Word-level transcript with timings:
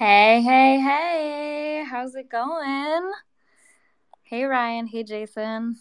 Hey, 0.00 0.40
hey, 0.40 0.80
hey. 0.80 1.84
How's 1.84 2.14
it 2.14 2.30
going? 2.30 3.12
Hey, 4.22 4.44
Ryan. 4.44 4.86
Hey, 4.86 5.04
Jason. 5.04 5.76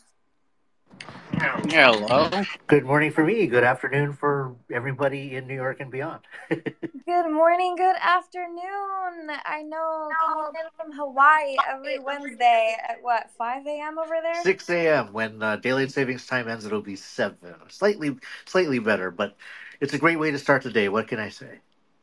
Hello. 1.38 2.30
Good 2.68 2.84
morning 2.84 3.14
for 3.14 3.24
me. 3.24 3.48
Good 3.48 3.64
afternoon 3.64 4.12
for 4.12 4.58
everybody 4.70 5.38
in 5.38 5.48
New 5.48 5.56
York 5.56 5.80
and 5.80 5.90
beyond. 5.90 6.20
Good 6.50 7.32
morning, 7.32 7.78
good 7.78 7.96
afternoon. 8.02 9.38
I 9.46 9.64
know 9.64 10.10
calling 10.28 10.54
in 10.60 10.70
from 10.76 10.92
Hawaii 10.92 11.56
every 11.70 12.00
Wednesday 12.00 12.76
at 12.90 12.98
what, 13.02 13.32
5 13.38 13.66
a.m. 13.68 13.98
over 13.98 14.16
there? 14.22 14.44
6 14.44 14.70
a.m. 14.70 15.14
when 15.14 15.42
uh, 15.42 15.56
daylight 15.56 15.92
savings 15.92 16.28
time 16.28 16.50
ends, 16.50 16.66
it'll 16.66 16.82
be 16.82 16.98
seven. 16.98 17.56
Slightly, 17.70 18.18
slightly 18.46 18.80
better, 18.80 19.12
but 19.12 19.38
it's 19.80 19.94
a 19.94 19.98
great 19.98 20.20
way 20.20 20.30
to 20.32 20.38
start 20.38 20.64
the 20.64 20.72
day. 20.72 20.90
What 20.90 21.08
can 21.08 21.20
I 21.20 21.30
say? 21.30 21.60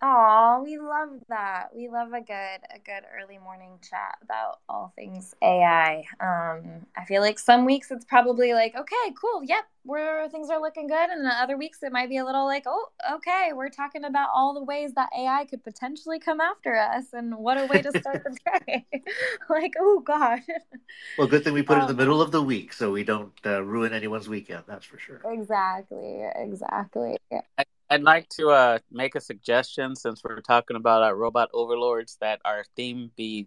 Oh, 0.08 0.62
we 0.64 0.78
love 0.78 1.08
that. 1.28 1.70
We 1.74 1.88
love 1.88 2.12
a 2.12 2.20
good 2.20 2.60
a 2.72 2.78
good 2.84 3.02
early 3.18 3.38
morning 3.38 3.78
chat 3.82 4.16
about 4.22 4.60
all 4.68 4.92
things 4.94 5.34
AI. 5.42 6.04
Um, 6.20 6.86
I 6.96 7.04
feel 7.06 7.22
like 7.22 7.40
some 7.40 7.64
weeks 7.64 7.90
it's 7.90 8.04
probably 8.04 8.52
like, 8.54 8.76
okay, 8.76 9.14
cool, 9.20 9.42
yep, 9.42 9.64
where 9.82 10.28
things 10.28 10.48
are 10.48 10.60
looking 10.60 10.86
good, 10.86 11.10
and 11.10 11.24
then 11.24 11.32
other 11.32 11.56
weeks 11.56 11.82
it 11.82 11.90
might 11.92 12.08
be 12.08 12.18
a 12.18 12.24
little 12.24 12.44
like, 12.46 12.64
oh, 12.66 12.86
okay, 13.14 13.50
we're 13.52 13.68
talking 13.68 14.04
about 14.04 14.28
all 14.32 14.54
the 14.54 14.62
ways 14.62 14.92
that 14.94 15.10
AI 15.18 15.44
could 15.46 15.64
potentially 15.64 16.20
come 16.20 16.40
after 16.40 16.76
us, 16.76 17.06
and 17.12 17.36
what 17.38 17.58
a 17.58 17.66
way 17.66 17.82
to 17.82 17.92
start 17.92 18.22
the 18.24 18.36
day. 18.66 18.86
like, 19.50 19.72
oh 19.80 20.00
god. 20.06 20.40
Well, 21.16 21.26
good 21.26 21.44
thing 21.44 21.52
we 21.52 21.62
put 21.62 21.76
it 21.76 21.82
in 21.82 21.86
the 21.88 21.92
Um, 21.92 21.94
middle 21.94 22.22
of 22.22 22.30
the 22.32 22.40
week 22.42 22.72
so 22.72 22.90
we 22.92 23.04
don't 23.04 23.34
uh, 23.44 23.62
ruin 23.62 23.92
anyone's 23.92 24.28
weekend. 24.30 24.64
That's 24.66 24.86
for 24.86 24.98
sure. 24.98 25.24
exactly, 25.24 26.24
exactly. 26.36 27.18
I- 27.58 27.64
I'd 27.88 28.02
like 28.02 28.28
to 28.30 28.48
uh, 28.50 28.78
make 28.90 29.14
a 29.14 29.20
suggestion 29.20 29.94
since 29.94 30.22
we're 30.24 30.40
talking 30.40 30.76
about 30.76 31.02
our 31.02 31.14
robot 31.14 31.50
overlords 31.52 32.16
that 32.20 32.40
our 32.44 32.64
theme 32.74 33.10
be 33.16 33.46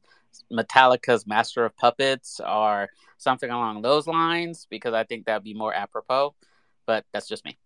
Metallica's 0.51 1.27
Master 1.27 1.65
of 1.65 1.75
Puppets 1.75 2.39
or 2.39 2.89
something 3.17 3.49
along 3.49 3.81
those 3.81 4.07
lines 4.07 4.67
because 4.69 4.93
I 4.93 5.03
think 5.03 5.25
that'd 5.25 5.43
be 5.43 5.53
more 5.53 5.73
apropos. 5.73 6.33
But 6.85 7.05
that's 7.11 7.27
just 7.27 7.43
me. 7.43 7.57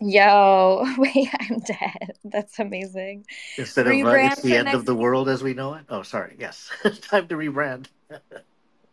Yo, 0.00 0.84
wait, 0.98 1.28
I'm 1.38 1.60
dead. 1.60 2.16
That's 2.24 2.58
amazing. 2.58 3.24
Instead 3.56 3.86
of 3.86 3.92
uh, 3.92 4.10
it's 4.10 4.42
the 4.42 4.56
end 4.56 4.64
next 4.66 4.78
of 4.78 4.86
the 4.86 4.94
world 4.94 5.28
as 5.28 5.42
we 5.42 5.54
know 5.54 5.74
it. 5.74 5.84
Oh, 5.88 6.02
sorry. 6.02 6.34
Yes, 6.38 6.70
time 7.02 7.28
to 7.28 7.36
rebrand. 7.36 7.86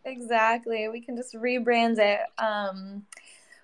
Exactly. 0.02 0.88
We 0.88 1.02
can 1.02 1.14
just 1.14 1.34
rebrand 1.34 1.98
it. 1.98 2.20
Um, 2.38 3.04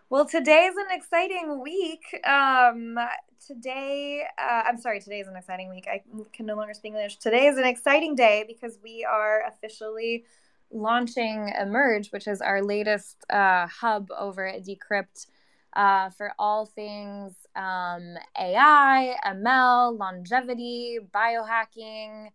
well, 0.09 0.25
today 0.25 0.67
is 0.67 0.77
an 0.77 0.87
exciting 0.91 1.61
week. 1.61 2.05
Um, 2.25 2.97
today, 3.45 4.25
uh, 4.39 4.63
I'm 4.67 4.79
sorry, 4.79 5.01
today 5.01 5.19
is 5.19 5.27
an 5.27 5.37
exciting 5.37 5.69
week. 5.69 5.89
I 5.91 6.03
can 6.33 6.47
no 6.47 6.55
longer 6.55 6.75
speak 6.75 6.93
English. 6.93 7.17
Today 7.17 7.47
is 7.47 7.59
an 7.59 7.65
exciting 7.65 8.15
day 8.15 8.45
because 8.47 8.79
we 8.85 9.05
are 9.05 9.43
officially 9.49 10.25
launching 10.71 11.53
Emerge, 11.61 12.11
which 12.13 12.29
is 12.29 12.41
our 12.41 12.63
latest 12.63 13.17
uh, 13.31 13.67
hub 13.67 14.09
over 14.17 14.47
at 14.47 14.65
Decrypt 14.65 15.27
uh, 15.73 16.11
for 16.11 16.33
all 16.39 16.67
things 16.67 17.35
um, 17.57 18.15
AI, 18.39 19.17
ML, 19.27 19.99
longevity, 19.99 20.99
biohacking, 21.13 22.29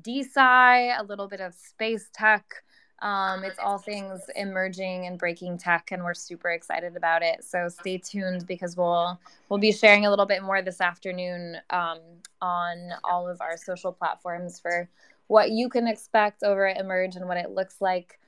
DeSci, 0.00 0.98
a 0.98 1.04
little 1.04 1.28
bit 1.28 1.40
of 1.40 1.54
space 1.54 2.08
tech. 2.12 2.44
Um, 3.02 3.42
it's 3.42 3.58
all 3.58 3.78
things 3.78 4.20
emerging 4.36 5.06
and 5.06 5.18
breaking 5.18 5.58
tech, 5.58 5.90
and 5.90 6.04
we're 6.04 6.14
super 6.14 6.50
excited 6.50 6.96
about 6.96 7.22
it. 7.22 7.42
So 7.42 7.68
stay 7.68 7.98
tuned 7.98 8.46
because 8.46 8.76
we'll 8.76 9.18
we'll 9.48 9.58
be 9.58 9.72
sharing 9.72 10.06
a 10.06 10.10
little 10.10 10.24
bit 10.24 10.42
more 10.42 10.62
this 10.62 10.80
afternoon 10.80 11.56
um, 11.70 11.98
on 12.40 12.92
all 13.02 13.28
of 13.28 13.40
our 13.40 13.56
social 13.56 13.92
platforms 13.92 14.60
for 14.60 14.88
what 15.26 15.50
you 15.50 15.68
can 15.68 15.88
expect 15.88 16.44
over 16.44 16.66
at 16.66 16.78
Emerge 16.78 17.16
and 17.16 17.26
what 17.26 17.38
it 17.38 17.50
looks 17.50 17.80
like. 17.80 18.20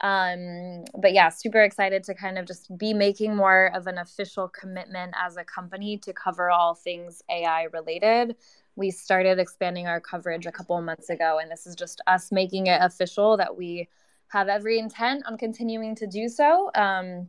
Um, 0.00 0.84
but 0.96 1.12
yeah, 1.12 1.28
super 1.28 1.60
excited 1.62 2.04
to 2.04 2.14
kind 2.14 2.38
of 2.38 2.46
just 2.46 2.76
be 2.78 2.94
making 2.94 3.34
more 3.34 3.70
of 3.74 3.88
an 3.88 3.98
official 3.98 4.48
commitment 4.48 5.12
as 5.20 5.36
a 5.36 5.44
company 5.44 5.98
to 5.98 6.12
cover 6.12 6.50
all 6.50 6.74
things 6.74 7.20
AI 7.28 7.64
related. 7.72 8.36
We 8.76 8.92
started 8.92 9.40
expanding 9.40 9.88
our 9.88 10.00
coverage 10.00 10.46
a 10.46 10.52
couple 10.52 10.80
months 10.80 11.10
ago, 11.10 11.38
and 11.42 11.50
this 11.50 11.66
is 11.66 11.74
just 11.74 12.00
us 12.06 12.30
making 12.30 12.68
it 12.68 12.80
official 12.80 13.36
that 13.36 13.56
we 13.56 13.88
have 14.30 14.48
every 14.48 14.78
intent 14.78 15.24
on 15.26 15.36
continuing 15.36 15.94
to 15.96 16.06
do 16.06 16.28
so. 16.28 16.70
Um, 16.74 17.28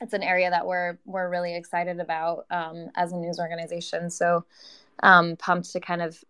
it's 0.00 0.12
an 0.14 0.22
area 0.22 0.50
that 0.50 0.66
we're 0.66 0.98
we're 1.04 1.28
really 1.28 1.54
excited 1.54 2.00
about 2.00 2.46
um, 2.50 2.88
as 2.96 3.12
a 3.12 3.16
news 3.16 3.38
organization. 3.38 4.10
So 4.10 4.44
um, 5.02 5.36
pumped 5.36 5.72
to 5.72 5.80
kind 5.80 6.02
of 6.02 6.22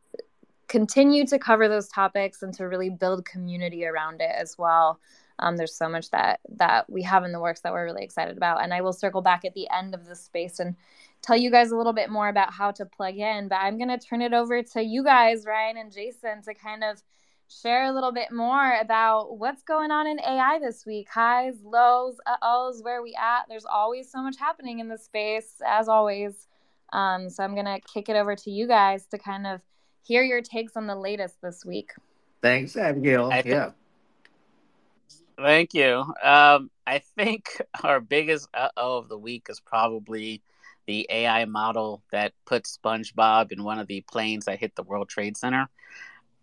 continue 0.68 1.26
to 1.26 1.38
cover 1.38 1.68
those 1.68 1.88
topics 1.88 2.42
and 2.42 2.54
to 2.54 2.68
really 2.68 2.90
build 2.90 3.24
community 3.24 3.84
around 3.84 4.20
it 4.20 4.30
as 4.32 4.56
well. 4.56 5.00
Um, 5.40 5.56
there's 5.56 5.74
so 5.74 5.88
much 5.88 6.10
that 6.10 6.40
that 6.56 6.88
we 6.90 7.02
have 7.02 7.24
in 7.24 7.32
the 7.32 7.40
works 7.40 7.60
that 7.60 7.72
we're 7.72 7.84
really 7.84 8.04
excited 8.04 8.36
about, 8.36 8.62
and 8.62 8.74
I 8.74 8.82
will 8.82 8.92
circle 8.92 9.22
back 9.22 9.44
at 9.44 9.54
the 9.54 9.68
end 9.70 9.94
of 9.94 10.06
this 10.06 10.20
space 10.20 10.60
and 10.60 10.76
tell 11.22 11.36
you 11.36 11.50
guys 11.50 11.70
a 11.70 11.76
little 11.76 11.92
bit 11.94 12.10
more 12.10 12.28
about 12.28 12.52
how 12.52 12.72
to 12.72 12.84
plug 12.84 13.16
in. 13.16 13.48
But 13.48 13.56
I'm 13.56 13.78
gonna 13.78 13.98
turn 13.98 14.20
it 14.20 14.34
over 14.34 14.62
to 14.62 14.82
you 14.82 15.02
guys, 15.02 15.46
Ryan 15.46 15.78
and 15.78 15.92
Jason, 15.92 16.42
to 16.42 16.54
kind 16.54 16.84
of 16.84 17.02
share 17.50 17.86
a 17.86 17.92
little 17.92 18.12
bit 18.12 18.30
more 18.30 18.78
about 18.80 19.38
what's 19.38 19.62
going 19.62 19.90
on 19.90 20.06
in 20.06 20.20
AI 20.20 20.58
this 20.60 20.86
week. 20.86 21.08
Highs, 21.08 21.56
lows, 21.64 22.16
uh 22.26 22.36
ohs, 22.42 22.82
where 22.82 23.02
we 23.02 23.14
at? 23.20 23.42
There's 23.48 23.64
always 23.64 24.10
so 24.10 24.22
much 24.22 24.36
happening 24.38 24.78
in 24.78 24.88
this 24.88 25.04
space, 25.04 25.60
as 25.66 25.88
always. 25.88 26.46
Um, 26.92 27.28
so 27.28 27.42
I'm 27.42 27.54
gonna 27.54 27.80
kick 27.80 28.08
it 28.08 28.16
over 28.16 28.36
to 28.36 28.50
you 28.50 28.66
guys 28.68 29.06
to 29.06 29.18
kind 29.18 29.46
of 29.46 29.60
hear 30.02 30.22
your 30.22 30.42
takes 30.42 30.76
on 30.76 30.86
the 30.86 30.94
latest 30.94 31.40
this 31.42 31.64
week. 31.64 31.92
Thanks, 32.40 32.76
Abigail. 32.76 33.30
I 33.30 33.42
think- 33.42 33.54
yeah. 33.54 33.70
Thank 35.36 35.72
you. 35.72 36.04
Um, 36.22 36.70
I 36.86 36.98
think 36.98 37.62
our 37.82 38.00
biggest 38.00 38.48
uh 38.54 38.68
oh 38.76 38.98
of 38.98 39.08
the 39.08 39.18
week 39.18 39.46
is 39.48 39.58
probably 39.60 40.42
the 40.86 41.06
AI 41.10 41.44
model 41.46 42.02
that 42.10 42.32
put 42.46 42.64
SpongeBob 42.64 43.52
in 43.52 43.62
one 43.64 43.78
of 43.78 43.86
the 43.86 44.00
planes 44.02 44.46
that 44.46 44.58
hit 44.58 44.74
the 44.76 44.82
World 44.82 45.08
Trade 45.08 45.36
Center. 45.36 45.68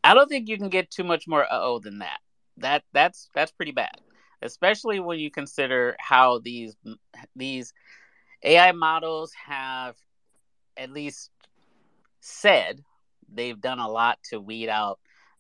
I 0.04 0.14
don't 0.14 0.28
think 0.30 0.48
you 0.48 0.58
can 0.58 0.70
get 0.70 0.92
too 0.92 1.04
much 1.04 1.28
more 1.28 1.46
oh 1.50 1.80
than 1.80 2.00
that. 2.00 2.20
That 2.58 2.84
that's 2.94 3.30
that's 3.36 3.52
pretty 3.52 3.72
bad, 3.72 4.02
especially 4.42 5.00
when 5.00 5.20
you 5.20 5.30
consider 5.32 5.96
how 6.00 6.40
these 6.40 6.76
these 7.36 7.74
AI 8.44 8.72
models 8.72 9.34
have 9.46 9.96
at 10.78 10.92
least 10.92 11.32
said 12.22 12.82
they've 13.32 13.60
done 13.60 13.80
a 13.80 13.90
lot 13.90 14.20
to 14.30 14.40
weed 14.40 14.70
out 14.70 15.00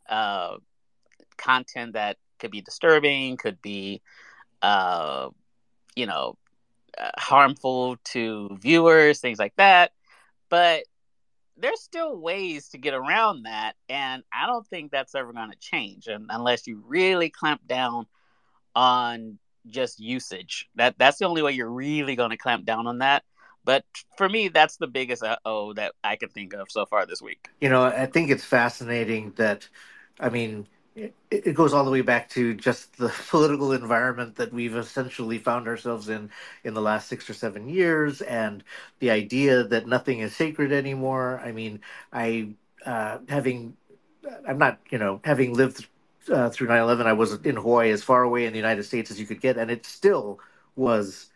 uh, 0.09 0.57
content 1.37 1.93
that 1.93 2.17
could 2.39 2.51
be 2.51 2.61
disturbing, 2.61 3.37
could 3.37 3.61
be, 3.61 4.01
uh, 4.61 5.29
you 5.95 6.05
know, 6.05 6.37
uh, 6.97 7.11
harmful 7.17 7.97
to 8.03 8.57
viewers, 8.59 9.19
things 9.19 9.39
like 9.39 9.55
that. 9.57 9.91
But 10.49 10.83
there's 11.57 11.81
still 11.81 12.17
ways 12.17 12.69
to 12.69 12.77
get 12.77 12.93
around 12.93 13.43
that, 13.43 13.73
and 13.89 14.23
I 14.33 14.45
don't 14.45 14.65
think 14.67 14.91
that's 14.91 15.15
ever 15.15 15.33
going 15.33 15.51
to 15.51 15.57
change, 15.57 16.07
and 16.07 16.27
unless 16.29 16.67
you 16.67 16.83
really 16.87 17.29
clamp 17.29 17.61
down 17.67 18.05
on 18.75 19.39
just 19.67 19.99
usage. 19.99 20.69
That 20.75 20.95
that's 20.97 21.17
the 21.17 21.25
only 21.25 21.41
way 21.41 21.51
you're 21.51 21.69
really 21.69 22.15
going 22.15 22.29
to 22.31 22.37
clamp 22.37 22.65
down 22.65 22.87
on 22.87 22.99
that. 22.99 23.23
But 23.63 23.83
for 24.17 24.29
me, 24.29 24.47
that's 24.47 24.77
the 24.77 24.87
biggest 24.87 25.23
oh 25.43 25.73
that 25.73 25.93
I 26.03 26.15
can 26.15 26.29
think 26.29 26.53
of 26.53 26.71
so 26.71 26.85
far 26.85 27.05
this 27.05 27.21
week. 27.21 27.49
You 27.59 27.69
know, 27.69 27.83
I 27.83 28.05
think 28.05 28.29
it's 28.29 28.45
fascinating 28.45 29.33
that, 29.35 29.67
I 30.19 30.29
mean, 30.29 30.67
it, 30.97 31.15
it 31.31 31.53
goes 31.53 31.73
all 31.73 31.85
the 31.85 31.91
way 31.91 32.01
back 32.01 32.29
to 32.31 32.53
just 32.53 32.97
the 32.97 33.09
political 33.29 33.71
environment 33.73 34.35
that 34.37 34.51
we've 34.53 34.75
essentially 34.75 35.37
found 35.37 35.67
ourselves 35.67 36.09
in 36.09 36.29
in 36.63 36.73
the 36.73 36.81
last 36.81 37.07
six 37.07 37.29
or 37.29 37.33
seven 37.33 37.69
years, 37.69 38.21
and 38.21 38.63
the 38.99 39.11
idea 39.11 39.63
that 39.63 39.87
nothing 39.87 40.19
is 40.19 40.35
sacred 40.35 40.71
anymore. 40.71 41.41
I 41.43 41.51
mean, 41.51 41.81
I 42.11 42.49
uh, 42.85 43.19
having, 43.29 43.77
I'm 44.47 44.57
not, 44.57 44.79
you 44.89 44.97
know, 44.97 45.21
having 45.23 45.53
lived 45.53 45.87
uh, 46.31 46.49
through 46.49 46.67
9/11, 46.67 47.05
I 47.05 47.13
was 47.13 47.33
in 47.45 47.55
Hawaii, 47.57 47.91
as 47.91 48.03
far 48.03 48.23
away 48.23 48.45
in 48.45 48.53
the 48.53 48.59
United 48.59 48.83
States 48.83 49.11
as 49.11 49.19
you 49.19 49.25
could 49.27 49.41
get, 49.41 49.57
and 49.57 49.71
it 49.71 49.85
still 49.85 50.39
was 50.75 51.29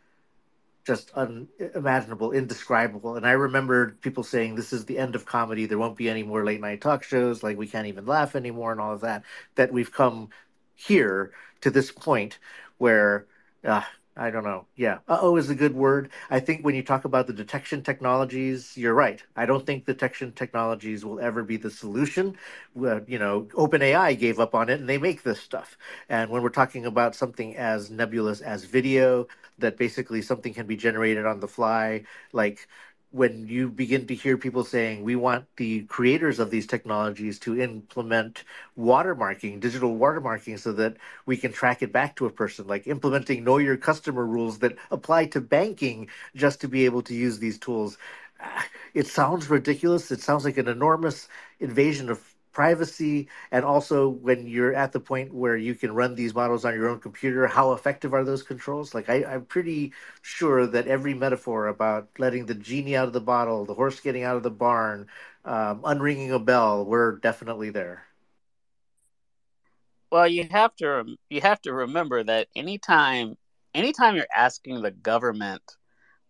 just 0.86 1.12
unimaginable, 1.12 2.32
indescribable. 2.32 3.16
And 3.16 3.26
I 3.28 3.32
remember 3.34 3.92
people 4.02 4.24
saying, 4.24 4.56
"This 4.56 4.74
is 4.74 4.86
the 4.86 4.98
end 4.98 5.16
of 5.16 5.26
comedy. 5.26 5.66
There 5.66 5.78
won't 5.78 5.98
be 5.98 6.10
any 6.10 6.24
more 6.24 6.44
late 6.46 6.62
night 6.62 6.82
talk 6.82 7.04
shows. 7.04 7.44
Like 7.44 7.58
we 7.58 7.68
can't 7.68 7.88
even 7.88 8.06
laugh 8.06 8.36
anymore, 8.36 8.72
and 8.72 8.82
all 8.82 8.94
of 8.94 9.02
that." 9.02 9.24
That 9.56 9.72
we've 9.74 9.92
come 9.92 10.30
here 10.76 11.32
to 11.62 11.70
this 11.72 11.92
point 11.92 12.40
where. 12.78 13.28
Uh, 13.64 13.84
I 14.18 14.30
don't 14.30 14.44
know. 14.44 14.68
Yeah. 14.76 15.00
Uh 15.08 15.20
oh 15.22 15.38
is 15.38 15.50
a 15.50 15.56
good 15.56 15.74
word. 15.74 16.12
I 16.30 16.42
think 16.42 16.66
when 16.66 16.76
you 16.76 16.84
talk 16.84 17.06
about 17.06 17.28
the 17.28 17.34
detection 17.34 17.82
technologies, 17.82 18.76
you're 18.76 18.94
right. 18.94 19.24
I 19.38 19.46
don't 19.46 19.66
think 19.66 19.86
detection 19.86 20.34
technologies 20.34 21.06
will 21.06 21.20
ever 21.22 21.44
be 21.44 21.56
the 21.56 21.72
solution. 21.72 22.38
Uh, 22.80 23.02
you 23.08 23.20
know, 23.20 23.44
OpenAI 23.54 24.20
gave 24.20 24.40
up 24.40 24.54
on 24.54 24.70
it 24.70 24.80
and 24.82 24.90
they 24.90 24.98
make 24.98 25.24
this 25.24 25.40
stuff. 25.40 25.78
And 26.10 26.30
when 26.30 26.44
we're 26.44 26.50
talking 26.50 26.86
about 26.86 27.16
something 27.16 27.56
as 27.56 27.90
nebulous 27.90 28.42
as 28.42 28.66
video, 28.66 29.28
that 29.62 29.78
basically 29.78 30.22
something 30.22 30.54
can 30.54 30.68
be 30.68 30.76
generated 30.78 31.26
on 31.26 31.40
the 31.40 31.48
fly, 31.48 32.04
like 32.34 32.68
when 33.12 33.46
you 33.46 33.70
begin 33.70 34.08
to 34.08 34.16
hear 34.16 34.38
people 34.38 34.64
saying 34.64 35.04
we 35.04 35.18
want 35.18 35.46
the 35.58 35.84
creators 35.84 36.40
of 36.40 36.50
these 36.50 36.66
technologies 36.66 37.38
to 37.40 37.60
implement 37.60 38.46
watermarking 38.80 39.60
digital 39.60 39.98
watermarking 39.98 40.58
so 40.58 40.72
that 40.72 40.96
we 41.26 41.36
can 41.36 41.52
track 41.52 41.82
it 41.82 41.92
back 41.92 42.16
to 42.16 42.26
a 42.26 42.30
person 42.30 42.66
like 42.68 42.88
implementing 42.88 43.44
know 43.44 43.58
your 43.58 43.76
customer 43.76 44.26
rules 44.26 44.60
that 44.60 44.78
apply 44.92 45.26
to 45.26 45.42
banking 45.42 46.08
just 46.36 46.62
to 46.62 46.70
be 46.70 46.86
able 46.86 47.02
to 47.02 47.14
use 47.14 47.40
these 47.40 47.60
tools. 47.60 47.98
Ah, 48.40 48.66
it 48.94 49.08
sounds 49.08 49.50
ridiculous. 49.50 50.12
It 50.12 50.22
sounds 50.22 50.46
like 50.46 50.58
an 50.58 50.68
enormous 50.68 51.28
invasion 51.60 52.10
of 52.10 52.31
privacy 52.52 53.28
and 53.52 53.66
also 53.66 54.10
when 54.10 54.48
you're 54.48 54.74
at 54.74 54.92
the 54.92 55.00
point 55.00 55.34
where 55.34 55.56
you 55.58 55.76
can 55.76 55.94
run 55.94 56.16
these 56.16 56.34
models 56.36 56.66
on 56.66 56.74
your 56.74 56.90
own 56.90 57.00
computer 57.00 57.48
how 57.48 57.72
effective 57.74 58.14
are 58.14 58.24
those 58.24 58.44
controls? 58.44 58.94
Like 58.94 59.10
I, 59.10 59.24
i'm 59.26 59.46
pretty 59.46 59.94
sure 60.22 60.66
that 60.68 60.88
every 60.88 61.14
metaphor 61.14 61.68
about 61.68 62.10
letting 62.18 62.46
the 62.46 62.56
genie 62.56 62.96
out 62.96 63.08
of 63.08 63.14
the 63.14 63.22
bottle 63.22 63.66
the 63.66 63.76
horse 63.76 64.00
getting 64.00 64.24
out 64.24 64.38
of 64.38 64.44
the 64.44 64.52
barn 64.52 65.08
um, 65.46 65.82
unringing 65.84 66.32
a 66.32 66.40
bell 66.40 66.86
we're 66.86 67.18
definitely 67.18 67.70
there. 67.70 68.06
Well 70.12 70.28
you 70.28 70.48
have 70.52 70.76
to 70.78 71.16
you 71.30 71.42
have 71.42 71.62
to 71.62 71.74
remember 71.74 72.24
that 72.24 72.48
anytime 72.56 73.36
anytime 73.74 74.16
you're 74.16 74.28
asking 74.36 74.82
the 74.82 74.92
government 74.92 75.62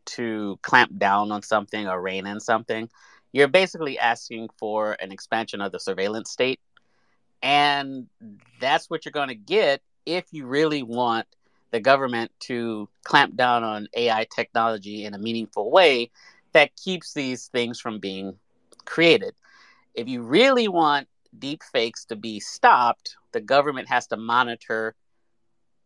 to 0.05 0.59
clamp 0.61 0.97
down 0.97 1.31
on 1.31 1.41
something 1.41 1.87
or 1.87 2.01
rein 2.01 2.27
in 2.27 2.39
something 2.39 2.89
you're 3.31 3.47
basically 3.47 3.97
asking 3.97 4.49
for 4.57 4.97
an 4.99 5.11
expansion 5.11 5.61
of 5.61 5.71
the 5.71 5.79
surveillance 5.79 6.31
state. 6.31 6.59
And 7.41 8.07
that's 8.59 8.89
what 8.89 9.05
you're 9.05 9.11
going 9.11 9.29
to 9.29 9.35
get 9.35 9.81
if 10.05 10.25
you 10.31 10.45
really 10.45 10.83
want 10.83 11.27
the 11.71 11.79
government 11.79 12.31
to 12.41 12.89
clamp 13.03 13.35
down 13.35 13.63
on 13.63 13.87
AI 13.95 14.27
technology 14.35 15.05
in 15.05 15.13
a 15.13 15.17
meaningful 15.17 15.71
way 15.71 16.11
that 16.53 16.75
keeps 16.75 17.13
these 17.13 17.47
things 17.47 17.79
from 17.79 17.99
being 17.99 18.37
created. 18.85 19.33
If 19.95 20.07
you 20.07 20.21
really 20.21 20.67
want 20.67 21.07
deep 21.37 21.63
fakes 21.63 22.05
to 22.05 22.15
be 22.15 22.39
stopped, 22.39 23.15
the 23.31 23.41
government 23.41 23.87
has 23.87 24.07
to 24.07 24.17
monitor 24.17 24.95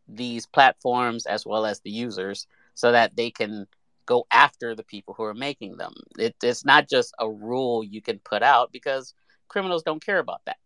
these 0.08 0.46
platforms 0.46 1.26
as 1.26 1.46
well 1.46 1.66
as 1.66 1.80
the 1.82 1.92
users 1.92 2.48
so 2.74 2.92
that 2.92 3.16
they 3.16 3.30
can 3.30 3.68
go 4.06 4.26
after 4.32 4.76
the 4.76 4.84
people 4.84 5.14
who 5.14 5.24
are 5.24 5.34
making 5.34 5.78
them. 5.78 5.94
It, 6.18 6.36
it's 6.44 6.66
not 6.66 6.90
just 6.90 7.14
a 7.20 7.30
rule 7.30 7.84
you 7.84 8.02
can 8.02 8.20
put 8.20 8.44
out 8.44 8.72
because 8.72 9.14
criminals 9.48 9.84
don't 9.84 10.06
care 10.06 10.20
about 10.20 10.42
that. 10.46 10.58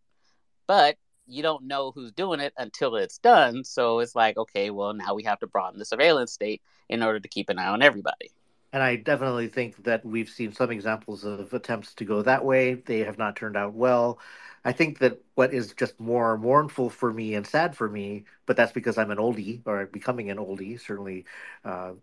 But 0.68 0.98
you 1.28 1.44
don't 1.44 1.68
know 1.68 1.92
who's 1.92 2.12
doing 2.12 2.40
it 2.40 2.54
until 2.58 2.96
it's 2.96 3.20
done. 3.20 3.64
So 3.64 4.00
it's 4.00 4.16
like, 4.16 4.38
okay, 4.38 4.72
well, 4.72 4.94
now 4.94 5.14
we 5.14 5.24
have 5.24 5.40
to 5.40 5.48
broaden 5.48 5.80
the 5.80 5.86
surveillance 5.86 6.34
state 6.34 6.62
in 6.90 7.04
order 7.04 7.20
to 7.20 7.28
keep 7.28 7.50
an 7.50 7.60
eye 7.60 7.68
on 7.68 7.82
everybody. 7.82 8.32
And 8.72 8.84
I 8.84 8.96
definitely 8.98 9.48
think 9.48 9.84
that 9.84 10.06
we've 10.06 10.30
seen 10.30 10.54
some 10.54 10.72
examples 10.72 11.24
of 11.24 11.54
attempts 11.54 11.94
to 11.96 12.06
go 12.06 12.22
that 12.22 12.46
way. 12.46 12.76
They 12.76 13.00
have 13.00 13.18
not 13.18 13.36
turned 13.36 13.58
out 13.58 13.74
well. 13.74 14.20
I 14.64 14.74
think 14.74 15.00
that 15.00 15.22
what 15.36 15.54
is 15.54 15.74
just 15.74 16.00
more 16.00 16.38
mournful 16.38 16.90
for 16.90 17.12
me 17.12 17.34
and 17.34 17.48
sad 17.48 17.76
for 17.76 17.90
me, 17.90 18.26
but 18.46 18.58
that's 18.58 18.74
because 18.74 18.98
I'm 18.98 19.10
an 19.12 19.18
oldie 19.18 19.62
or 19.66 19.86
becoming 19.88 20.30
an 20.30 20.38
oldie, 20.38 20.80
certainly. 20.80 21.26
Uh, 21.64 21.94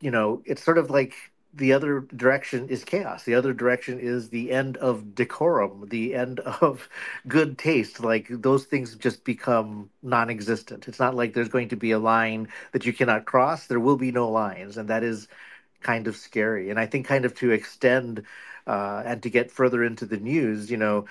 you 0.00 0.10
know, 0.10 0.42
it's 0.44 0.62
sort 0.64 0.78
of 0.78 0.90
like 0.90 1.14
the 1.54 1.72
other 1.72 2.00
direction 2.14 2.68
is 2.68 2.84
chaos. 2.84 3.24
The 3.24 3.34
other 3.34 3.52
direction 3.52 3.98
is 4.00 4.28
the 4.30 4.50
end 4.52 4.76
of 4.78 5.14
decorum, 5.14 5.86
the 5.88 6.14
end 6.14 6.40
of 6.40 6.88
good 7.28 7.58
taste. 7.58 8.00
Like 8.00 8.26
those 8.30 8.64
things 8.64 8.96
just 8.96 9.24
become 9.24 9.90
non 10.02 10.30
existent. 10.30 10.88
It's 10.88 10.98
not 10.98 11.14
like 11.14 11.34
there's 11.34 11.48
going 11.48 11.68
to 11.70 11.76
be 11.76 11.92
a 11.92 11.98
line 11.98 12.48
that 12.72 12.86
you 12.86 12.92
cannot 12.92 13.24
cross. 13.26 13.66
There 13.66 13.80
will 13.80 13.96
be 13.96 14.12
no 14.12 14.28
lines. 14.30 14.76
And 14.76 14.88
that 14.88 15.02
is 15.02 15.28
kind 15.82 16.06
of 16.06 16.16
scary. 16.16 16.70
And 16.70 16.78
I 16.78 16.86
think, 16.86 17.06
kind 17.06 17.24
of 17.24 17.34
to 17.36 17.50
extend 17.50 18.24
uh, 18.66 19.02
and 19.04 19.22
to 19.22 19.30
get 19.30 19.50
further 19.50 19.82
into 19.84 20.06
the 20.06 20.18
news, 20.18 20.70
you 20.70 20.76
know, 20.76 21.06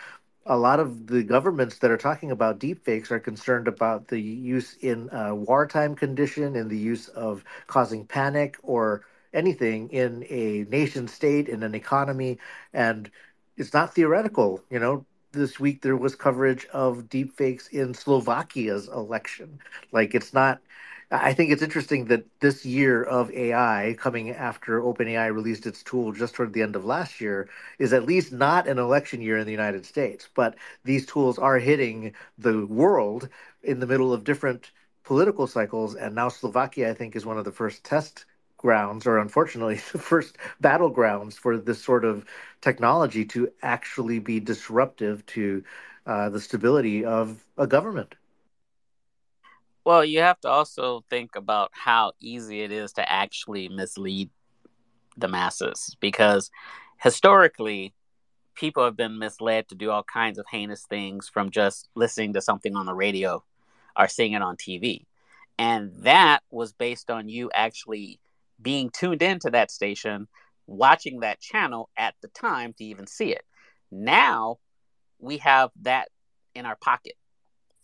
a 0.46 0.58
lot 0.58 0.80
of 0.80 1.08
the 1.08 1.24
governments 1.24 1.80
that 1.80 1.92
are 1.92 1.98
talking 1.98 2.32
about 2.32 2.60
deepfakes 2.60 3.12
are 3.12 3.20
concerned 3.20 3.68
about 3.68 4.08
the 4.08 4.20
use 4.20 4.78
in 4.80 5.10
a 5.12 5.36
wartime 5.36 5.96
condition, 5.96 6.56
in 6.56 6.70
the 6.70 6.78
use 6.78 7.10
of 7.10 7.44
causing 7.68 8.06
panic 8.06 8.58
or 8.64 9.04
anything 9.34 9.90
in 9.90 10.26
a 10.30 10.66
nation 10.70 11.08
state, 11.08 11.50
in 11.50 11.64
an 11.64 11.76
economy. 11.76 12.40
And 12.74 13.12
it's 13.58 13.74
not 13.74 13.94
theoretical. 13.94 14.64
You 14.70 14.80
know, 14.80 15.06
this 15.34 15.60
week 15.60 15.82
there 15.82 15.98
was 15.98 16.16
coverage 16.16 16.66
of 16.68 17.10
deepfakes 17.10 17.70
in 17.70 17.94
Slovakia's 17.94 18.88
election. 18.88 19.60
Like, 19.92 20.16
it's 20.16 20.34
not 20.34 20.62
I 21.10 21.34
think 21.34 21.52
it's 21.52 21.62
interesting 21.62 22.06
that 22.06 22.26
this 22.42 22.66
year 22.66 23.02
of 23.04 23.32
AI, 23.32 23.96
coming 23.98 24.30
after 24.32 24.82
OpenAI 24.82 25.34
released 25.34 25.66
its 25.66 25.82
tool 25.84 26.12
just 26.12 26.34
toward 26.36 26.52
the 26.54 26.62
end 26.62 26.76
of 26.76 26.84
last 26.86 27.22
year, 27.22 27.50
is 27.80 27.94
at 27.94 28.06
least 28.06 28.32
not 28.34 28.68
an 28.68 28.78
election 28.78 29.22
year 29.22 29.38
in 29.38 29.46
the 29.46 29.52
United 29.52 29.86
States. 29.86 30.28
But 30.34 30.56
these 30.84 31.06
tools 31.06 31.38
are 31.40 31.60
hitting 31.60 32.14
the 32.38 32.66
world 32.66 33.30
in 33.64 33.80
the 33.80 33.88
middle 33.88 34.12
of 34.14 34.24
different 34.26 34.72
political 35.04 35.48
cycles. 35.48 35.96
And 35.96 36.14
now 36.16 36.28
Slovakia, 36.30 36.90
I 36.90 36.94
think, 36.94 37.16
is 37.16 37.26
one 37.26 37.38
of 37.38 37.46
the 37.46 37.52
first 37.54 37.84
test 37.86 38.26
grounds, 38.58 39.06
or 39.08 39.18
unfortunately, 39.18 39.76
the 39.94 40.00
first 40.00 40.38
battlegrounds 40.62 41.36
for 41.36 41.58
this 41.58 41.82
sort 41.82 42.04
of 42.06 42.26
technology 42.62 43.24
to 43.26 43.50
actually 43.62 44.20
be 44.20 44.40
disruptive 44.42 45.26
to 45.28 45.64
uh, 46.06 46.30
the 46.30 46.42
stability 46.42 47.06
of 47.06 47.46
a 47.58 47.68
government. 47.68 48.16
Well, 49.88 50.04
you 50.04 50.20
have 50.20 50.42
to 50.42 50.50
also 50.50 51.06
think 51.10 51.38
about 51.38 51.72
how 51.72 52.12
easy 52.20 52.60
it 52.60 52.74
is 52.74 52.92
to 52.92 53.10
actually 53.10 53.70
mislead 53.70 54.30
the 55.16 55.30
masses 55.30 55.96
because 56.02 56.52
historically, 57.00 57.94
people 58.54 58.84
have 58.84 58.98
been 58.98 59.18
misled 59.18 59.70
to 59.70 59.76
do 59.76 59.90
all 59.90 60.04
kinds 60.04 60.40
of 60.40 60.46
heinous 60.52 60.84
things 60.84 61.30
from 61.30 61.52
just 61.52 61.88
listening 61.96 62.34
to 62.34 62.42
something 62.42 62.76
on 62.76 62.86
the 62.86 62.94
radio 62.94 63.42
or 63.98 64.10
seeing 64.10 64.34
it 64.34 64.42
on 64.42 64.58
TV. 64.58 65.06
And 65.58 65.94
that 66.00 66.42
was 66.52 66.74
based 66.74 67.10
on 67.10 67.30
you 67.30 67.50
actually 67.54 68.20
being 68.62 68.90
tuned 68.90 69.22
into 69.22 69.50
that 69.52 69.72
station, 69.72 70.28
watching 70.66 71.22
that 71.22 71.40
channel 71.40 71.90
at 71.96 72.14
the 72.22 72.28
time 72.28 72.74
to 72.74 72.84
even 72.84 73.08
see 73.08 73.32
it. 73.32 73.46
Now 73.90 74.58
we 75.18 75.38
have 75.38 75.70
that 75.84 76.10
in 76.54 76.66
our 76.66 76.76
pocket. 76.76 77.14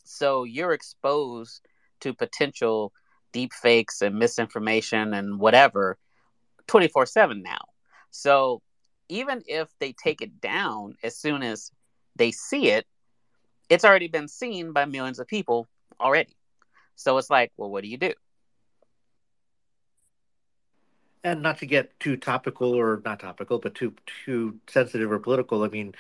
So 0.04 0.44
you're 0.44 0.74
exposed 0.74 1.66
to 2.04 2.14
potential 2.14 2.92
deep 3.32 3.52
fakes 3.54 4.02
and 4.02 4.16
misinformation 4.18 5.14
and 5.14 5.40
whatever 5.40 5.98
24 6.68 7.06
7 7.06 7.42
now. 7.42 7.60
So 8.12 8.62
even 9.10 9.44
if 9.48 9.68
they 9.80 9.94
take 9.94 10.22
it 10.22 10.40
down 10.40 10.96
as 11.04 11.18
soon 11.18 11.44
as 11.44 11.72
they 12.16 12.32
see 12.32 12.70
it, 12.70 12.86
it's 13.70 13.86
already 13.86 14.08
been 14.08 14.28
seen 14.28 14.72
by 14.72 14.86
millions 14.86 15.20
of 15.20 15.28
people 15.28 15.68
already. 16.00 16.36
So 16.96 17.18
it's 17.18 17.30
like, 17.30 17.52
well, 17.58 17.70
what 17.72 17.84
do 17.84 17.90
you 17.90 17.98
do? 17.98 18.14
And 21.24 21.42
not 21.42 21.58
to 21.60 21.66
get 21.66 22.00
too 22.00 22.18
topical 22.18 22.74
or 22.74 23.02
not 23.04 23.20
topical, 23.20 23.58
but 23.58 23.76
too 23.76 23.94
too 24.26 24.60
sensitive 24.68 25.12
or 25.12 25.20
political. 25.20 25.64
I 25.64 25.70
mean, 25.70 25.96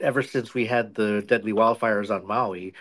ever 0.00 0.22
since 0.22 0.54
we 0.54 0.66
had 0.66 0.94
the 0.94 1.22
deadly 1.22 1.52
wildfires 1.52 2.14
on 2.14 2.26
Maui, 2.26 2.74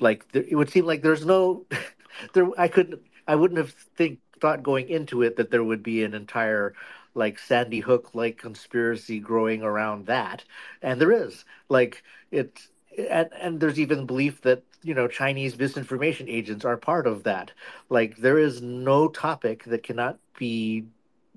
like 0.00 0.24
it 0.34 0.54
would 0.54 0.70
seem 0.70 0.84
like 0.84 1.02
there's 1.02 1.24
no 1.24 1.66
there 2.32 2.48
I 2.58 2.68
couldn't 2.68 3.02
I 3.26 3.36
wouldn't 3.36 3.58
have 3.58 3.70
think 3.70 4.18
thought 4.40 4.62
going 4.62 4.88
into 4.88 5.22
it 5.22 5.36
that 5.36 5.50
there 5.50 5.64
would 5.64 5.82
be 5.82 6.02
an 6.04 6.14
entire 6.14 6.74
like 7.14 7.38
Sandy 7.38 7.80
Hook 7.80 8.10
like 8.14 8.38
conspiracy 8.38 9.18
growing 9.18 9.62
around 9.62 10.06
that, 10.06 10.44
and 10.82 11.00
there 11.00 11.12
is 11.12 11.44
like 11.68 12.02
it, 12.30 12.68
and 12.96 13.28
and 13.40 13.60
there's 13.60 13.80
even 13.80 14.06
belief 14.06 14.42
that 14.42 14.62
you 14.82 14.94
know 14.94 15.08
Chinese 15.08 15.58
misinformation 15.58 16.28
agents 16.28 16.64
are 16.64 16.76
part 16.76 17.06
of 17.06 17.24
that. 17.24 17.52
Like 17.88 18.16
there 18.18 18.38
is 18.38 18.62
no 18.62 19.08
topic 19.08 19.64
that 19.64 19.82
cannot 19.82 20.18
be 20.38 20.86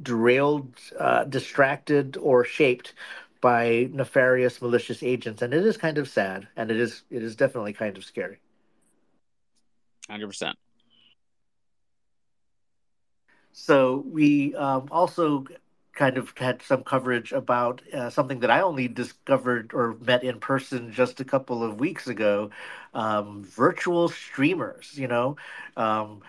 derailed, 0.01 0.75
uh, 0.99 1.23
distracted, 1.25 2.17
or 2.17 2.45
shaped 2.45 2.93
by 3.41 3.89
nefarious 3.91 4.61
malicious 4.61 5.03
agents, 5.03 5.41
and 5.41 5.53
it 5.53 5.65
is 5.65 5.77
kind 5.77 5.97
of 5.97 6.07
sad, 6.07 6.47
and 6.55 6.71
it 6.71 6.77
is 6.77 7.03
it 7.09 7.23
is 7.23 7.35
definitely 7.35 7.73
kind 7.73 7.97
of 7.97 8.05
scary. 8.05 8.39
Hundred 10.09 10.27
percent. 10.27 10.57
So 13.53 14.03
we 14.07 14.55
um, 14.55 14.87
also 14.91 15.45
kind 15.93 16.17
of 16.17 16.33
had 16.37 16.61
some 16.63 16.83
coverage 16.83 17.31
about 17.33 17.81
uh, 17.93 18.09
something 18.09 18.39
that 18.41 18.51
I 18.51 18.61
only 18.61 18.87
discovered 18.87 19.71
or 19.75 19.95
met 20.01 20.23
in 20.23 20.39
person 20.39 20.91
just 20.91 21.19
a 21.21 21.25
couple 21.25 21.63
of 21.63 21.79
weeks 21.79 22.07
ago 22.07 22.49
um, 22.95 23.43
virtual 23.43 24.09
streamers. 24.09 24.97
You 24.97 25.07
know, 25.07 25.37
um, 25.77 26.21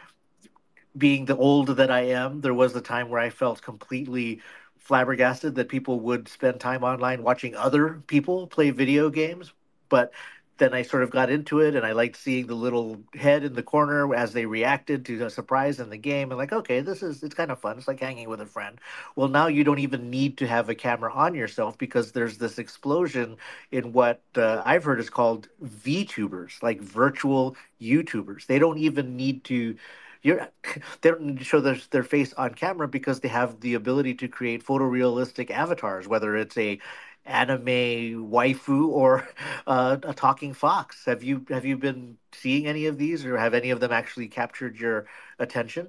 being 0.96 1.24
the 1.24 1.36
old 1.36 1.68
that 1.68 1.90
I 1.90 2.02
am, 2.02 2.40
there 2.40 2.54
was 2.54 2.74
a 2.76 2.80
time 2.80 3.08
where 3.08 3.20
I 3.20 3.30
felt 3.30 3.62
completely 3.62 4.40
flabbergasted 4.78 5.54
that 5.56 5.68
people 5.68 6.00
would 6.00 6.28
spend 6.28 6.60
time 6.60 6.84
online 6.84 7.22
watching 7.22 7.56
other 7.56 8.02
people 8.06 8.46
play 8.46 8.70
video 8.70 9.10
games. 9.10 9.52
But 9.88 10.12
then 10.58 10.72
I 10.72 10.82
sort 10.82 11.02
of 11.02 11.10
got 11.10 11.30
into 11.30 11.60
it 11.60 11.74
and 11.74 11.84
I 11.84 11.92
liked 11.92 12.16
seeing 12.16 12.46
the 12.46 12.54
little 12.54 13.00
head 13.14 13.42
in 13.42 13.54
the 13.54 13.62
corner 13.62 14.14
as 14.14 14.32
they 14.32 14.46
reacted 14.46 15.04
to 15.06 15.24
a 15.24 15.30
surprise 15.30 15.80
in 15.80 15.90
the 15.90 15.96
game. 15.96 16.30
And 16.30 16.38
like, 16.38 16.52
okay, 16.52 16.80
this 16.80 17.02
is, 17.02 17.22
it's 17.22 17.34
kind 17.34 17.50
of 17.50 17.58
fun. 17.58 17.76
It's 17.76 17.88
like 17.88 18.00
hanging 18.00 18.28
with 18.28 18.40
a 18.40 18.46
friend. 18.46 18.80
Well, 19.16 19.28
now 19.28 19.48
you 19.48 19.64
don't 19.64 19.80
even 19.80 20.10
need 20.10 20.38
to 20.38 20.46
have 20.46 20.68
a 20.68 20.74
camera 20.74 21.12
on 21.12 21.34
yourself 21.34 21.76
because 21.76 22.12
there's 22.12 22.38
this 22.38 22.58
explosion 22.58 23.36
in 23.72 23.92
what 23.92 24.20
uh, 24.36 24.62
I've 24.64 24.84
heard 24.84 25.00
is 25.00 25.10
called 25.10 25.48
VTubers, 25.62 26.62
like 26.62 26.80
virtual 26.80 27.56
YouTubers. 27.80 28.46
They 28.46 28.60
don't 28.60 28.78
even 28.78 29.16
need 29.16 29.44
to 29.44 29.76
you're 30.24 30.48
they 31.02 31.10
don't 31.10 31.22
need 31.22 31.38
to 31.38 31.44
show 31.44 31.60
their, 31.60 31.76
their 31.90 32.02
face 32.02 32.32
on 32.32 32.54
camera 32.54 32.88
because 32.88 33.20
they 33.20 33.28
have 33.28 33.60
the 33.60 33.74
ability 33.74 34.14
to 34.14 34.28
create 34.28 34.64
photorealistic 34.64 35.50
avatars 35.50 36.08
whether 36.08 36.34
it's 36.34 36.56
a 36.56 36.80
anime 37.26 38.30
waifu 38.30 38.88
or 38.88 39.28
uh, 39.66 39.96
a 40.02 40.14
talking 40.14 40.54
fox. 40.54 41.04
Have 41.06 41.22
you 41.22 41.44
have 41.48 41.64
you 41.64 41.76
been 41.76 42.18
seeing 42.32 42.66
any 42.66 42.86
of 42.86 42.98
these, 42.98 43.24
or 43.24 43.36
have 43.38 43.54
any 43.54 43.70
of 43.70 43.80
them 43.80 43.92
actually 43.92 44.28
captured 44.28 44.78
your 44.78 45.06
attention? 45.38 45.88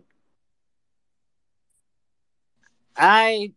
I 2.98 3.52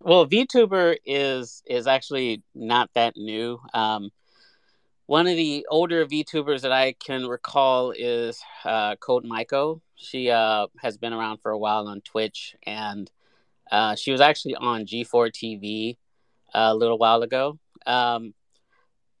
well, 0.00 0.26
VTuber 0.26 0.96
is 1.04 1.62
is 1.66 1.86
actually 1.86 2.42
not 2.54 2.90
that 2.94 3.16
new. 3.16 3.60
Um, 3.72 4.10
one 5.06 5.26
of 5.26 5.36
the 5.36 5.66
older 5.70 6.06
VTubers 6.06 6.62
that 6.62 6.72
I 6.72 6.94
can 6.94 7.26
recall 7.26 7.90
is 7.90 8.40
uh, 8.64 8.96
Code 8.96 9.24
Miko. 9.24 9.82
She 9.96 10.30
uh, 10.30 10.68
has 10.80 10.96
been 10.96 11.12
around 11.12 11.38
for 11.38 11.50
a 11.50 11.58
while 11.58 11.88
on 11.88 12.00
Twitch, 12.00 12.56
and 12.64 13.10
uh, 13.70 13.96
she 13.96 14.12
was 14.12 14.20
actually 14.20 14.54
on 14.56 14.86
G4 14.86 15.30
TV 15.30 15.96
a 16.54 16.74
little 16.74 16.98
while 16.98 17.22
ago. 17.22 17.58
Um, 17.86 18.34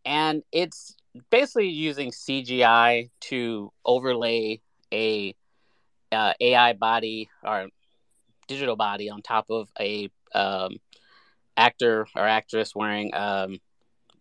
and 0.04 0.42
it's 0.52 0.94
basically 1.30 1.68
using 1.68 2.10
CGI 2.10 3.10
to 3.22 3.72
overlay 3.84 4.60
a 4.92 5.34
uh, 6.12 6.32
AI 6.40 6.72
body 6.74 7.28
or 7.42 7.68
digital 8.46 8.76
body 8.76 9.10
on 9.10 9.22
top 9.22 9.46
of 9.50 9.68
a 9.80 10.10
um, 10.34 10.76
actor 11.56 12.06
or 12.14 12.26
actress 12.26 12.74
wearing 12.74 13.14
um, 13.14 13.58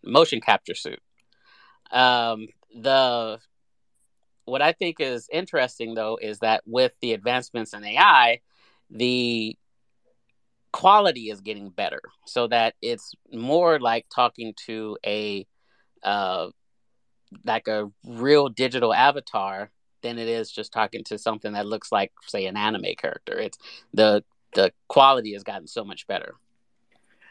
motion 0.03 0.41
capture 0.41 0.75
suit. 0.75 0.99
Um, 1.91 2.47
the 2.75 3.39
what 4.45 4.61
I 4.61 4.73
think 4.73 4.99
is 4.99 5.29
interesting 5.31 5.93
though 5.93 6.17
is 6.21 6.39
that 6.39 6.63
with 6.65 6.91
the 7.01 7.13
advancements 7.13 7.73
in 7.73 7.83
AI, 7.83 8.41
the 8.89 9.55
quality 10.73 11.29
is 11.29 11.39
getting 11.39 11.69
better 11.69 12.01
so 12.25 12.47
that 12.47 12.73
it's 12.81 13.13
more 13.31 13.79
like 13.79 14.05
talking 14.13 14.53
to 14.65 14.97
a 15.05 15.47
uh 16.03 16.49
like 17.45 17.67
a 17.67 17.89
real 18.05 18.49
digital 18.49 18.93
avatar 18.93 19.71
than 20.01 20.17
it 20.19 20.27
is 20.27 20.51
just 20.51 20.73
talking 20.73 21.03
to 21.05 21.17
something 21.17 21.53
that 21.53 21.65
looks 21.65 21.91
like 21.91 22.11
say 22.27 22.45
an 22.45 22.57
anime 22.57 22.95
character. 22.97 23.39
It's 23.39 23.57
the 23.93 24.23
the 24.55 24.73
quality 24.87 25.33
has 25.33 25.43
gotten 25.43 25.67
so 25.67 25.85
much 25.85 26.05
better. 26.07 26.35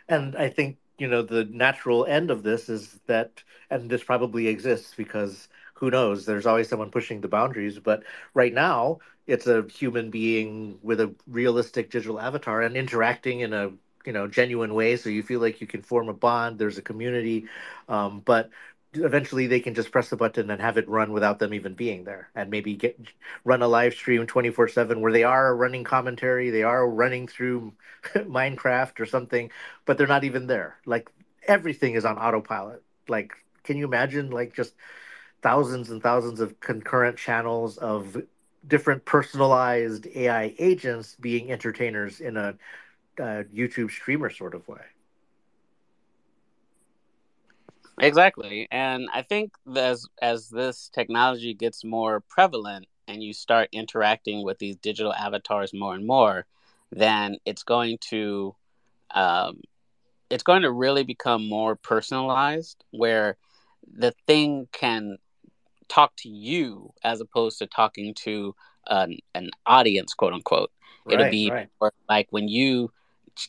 And 0.08 0.36
i 0.36 0.48
think 0.48 0.78
you 0.98 1.08
know 1.08 1.22
the 1.22 1.44
natural 1.44 2.04
end 2.06 2.30
of 2.30 2.42
this 2.42 2.68
is 2.68 3.00
that 3.06 3.42
and 3.70 3.90
this 3.90 4.04
probably 4.04 4.46
exists 4.48 4.94
because 4.96 5.48
who 5.82 5.90
knows? 5.90 6.26
There's 6.26 6.46
always 6.46 6.68
someone 6.68 6.92
pushing 6.92 7.20
the 7.20 7.28
boundaries 7.28 7.80
but 7.80 8.04
right 8.34 8.54
now 8.54 9.00
it's 9.26 9.48
a 9.48 9.64
human 9.68 10.10
being 10.10 10.78
with 10.80 11.00
a 11.00 11.12
realistic 11.26 11.90
digital 11.90 12.20
avatar 12.20 12.62
and 12.62 12.76
interacting 12.76 13.40
in 13.40 13.52
a 13.52 13.72
you 14.06 14.12
know 14.12 14.28
genuine 14.28 14.74
way. 14.74 14.96
So 14.96 15.10
you 15.10 15.24
feel 15.24 15.40
like 15.40 15.60
you 15.60 15.66
can 15.66 15.82
form 15.82 16.08
a 16.08 16.14
bond 16.14 16.60
there's 16.60 16.78
a 16.78 16.82
community 16.82 17.46
um, 17.88 18.22
but 18.24 18.50
eventually 18.94 19.48
they 19.48 19.58
can 19.58 19.74
just 19.74 19.90
press 19.90 20.08
the 20.08 20.16
button 20.16 20.50
and 20.50 20.60
have 20.60 20.78
it 20.78 20.88
run 20.88 21.12
without 21.12 21.40
them 21.40 21.52
even 21.52 21.74
being 21.74 22.04
there 22.04 22.28
and 22.36 22.48
maybe 22.48 22.76
get 22.76 22.96
run 23.44 23.62
a 23.62 23.66
live 23.68 23.94
stream 23.94 24.24
24 24.24 24.68
7 24.68 25.00
where 25.00 25.12
they 25.12 25.24
are 25.24 25.56
running 25.56 25.82
commentary 25.82 26.50
they 26.50 26.62
are 26.62 26.88
running 26.88 27.26
through 27.26 27.72
minecraft 28.14 29.00
or 29.00 29.06
something 29.06 29.50
but 29.84 29.98
they're 29.98 30.06
not 30.06 30.22
even 30.24 30.46
there. 30.46 30.76
Like 30.86 31.10
everything 31.48 31.94
is 31.94 32.04
on 32.04 32.18
autopilot. 32.18 32.84
Like 33.08 33.32
can 33.64 33.76
you 33.76 33.84
imagine 33.84 34.30
like 34.30 34.54
just 34.54 34.74
thousands 35.42 35.90
and 35.90 36.02
thousands 36.02 36.40
of 36.40 36.58
concurrent 36.60 37.16
channels 37.16 37.78
of 37.78 38.16
different 38.66 39.04
personalized 39.04 40.06
AI 40.14 40.54
agents 40.58 41.16
being 41.20 41.50
entertainers 41.50 42.20
in 42.20 42.36
a, 42.36 42.54
a 43.18 43.44
YouTube 43.44 43.90
streamer 43.90 44.30
sort 44.30 44.54
of 44.54 44.66
way. 44.68 44.80
Exactly, 48.00 48.66
and 48.70 49.08
I 49.12 49.22
think 49.22 49.52
as 49.76 50.06
as 50.20 50.48
this 50.48 50.90
technology 50.92 51.54
gets 51.54 51.84
more 51.84 52.20
prevalent 52.20 52.86
and 53.06 53.22
you 53.22 53.32
start 53.32 53.68
interacting 53.72 54.44
with 54.44 54.58
these 54.58 54.76
digital 54.76 55.12
avatars 55.12 55.74
more 55.74 55.94
and 55.94 56.06
more, 56.06 56.46
then 56.90 57.36
it's 57.44 57.62
going 57.62 57.98
to 58.10 58.54
um, 59.14 59.60
it's 60.30 60.42
going 60.42 60.62
to 60.62 60.72
really 60.72 61.04
become 61.04 61.48
more 61.48 61.76
personalized, 61.76 62.84
where 62.90 63.36
the 63.86 64.12
thing 64.26 64.68
can 64.72 65.18
talk 65.88 66.12
to 66.18 66.28
you 66.28 66.92
as 67.04 67.20
opposed 67.20 67.58
to 67.58 67.66
talking 67.66 68.14
to 68.14 68.54
an, 68.86 69.18
an 69.34 69.50
audience, 69.66 70.14
quote 70.14 70.32
unquote. 70.32 70.70
Right, 71.04 71.14
It'll 71.14 71.30
be 71.30 71.50
right. 71.50 71.68
like 72.08 72.28
when 72.30 72.48
you 72.48 72.92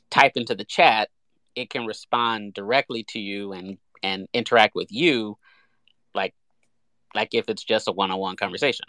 type 0.10 0.34
into 0.36 0.56
the 0.56 0.66
chat, 0.66 1.10
it 1.56 1.70
can 1.70 1.86
respond 1.86 2.54
directly 2.54 3.06
to 3.10 3.20
you 3.20 3.54
and 3.54 3.78
and 4.02 4.28
interact 4.34 4.76
with 4.76 4.92
you, 4.92 5.38
like 6.14 6.34
like 7.16 7.30
if 7.34 7.48
it's 7.48 7.64
just 7.64 7.88
a 7.88 7.92
one 7.92 8.12
on 8.12 8.20
one 8.20 8.36
conversation. 8.36 8.86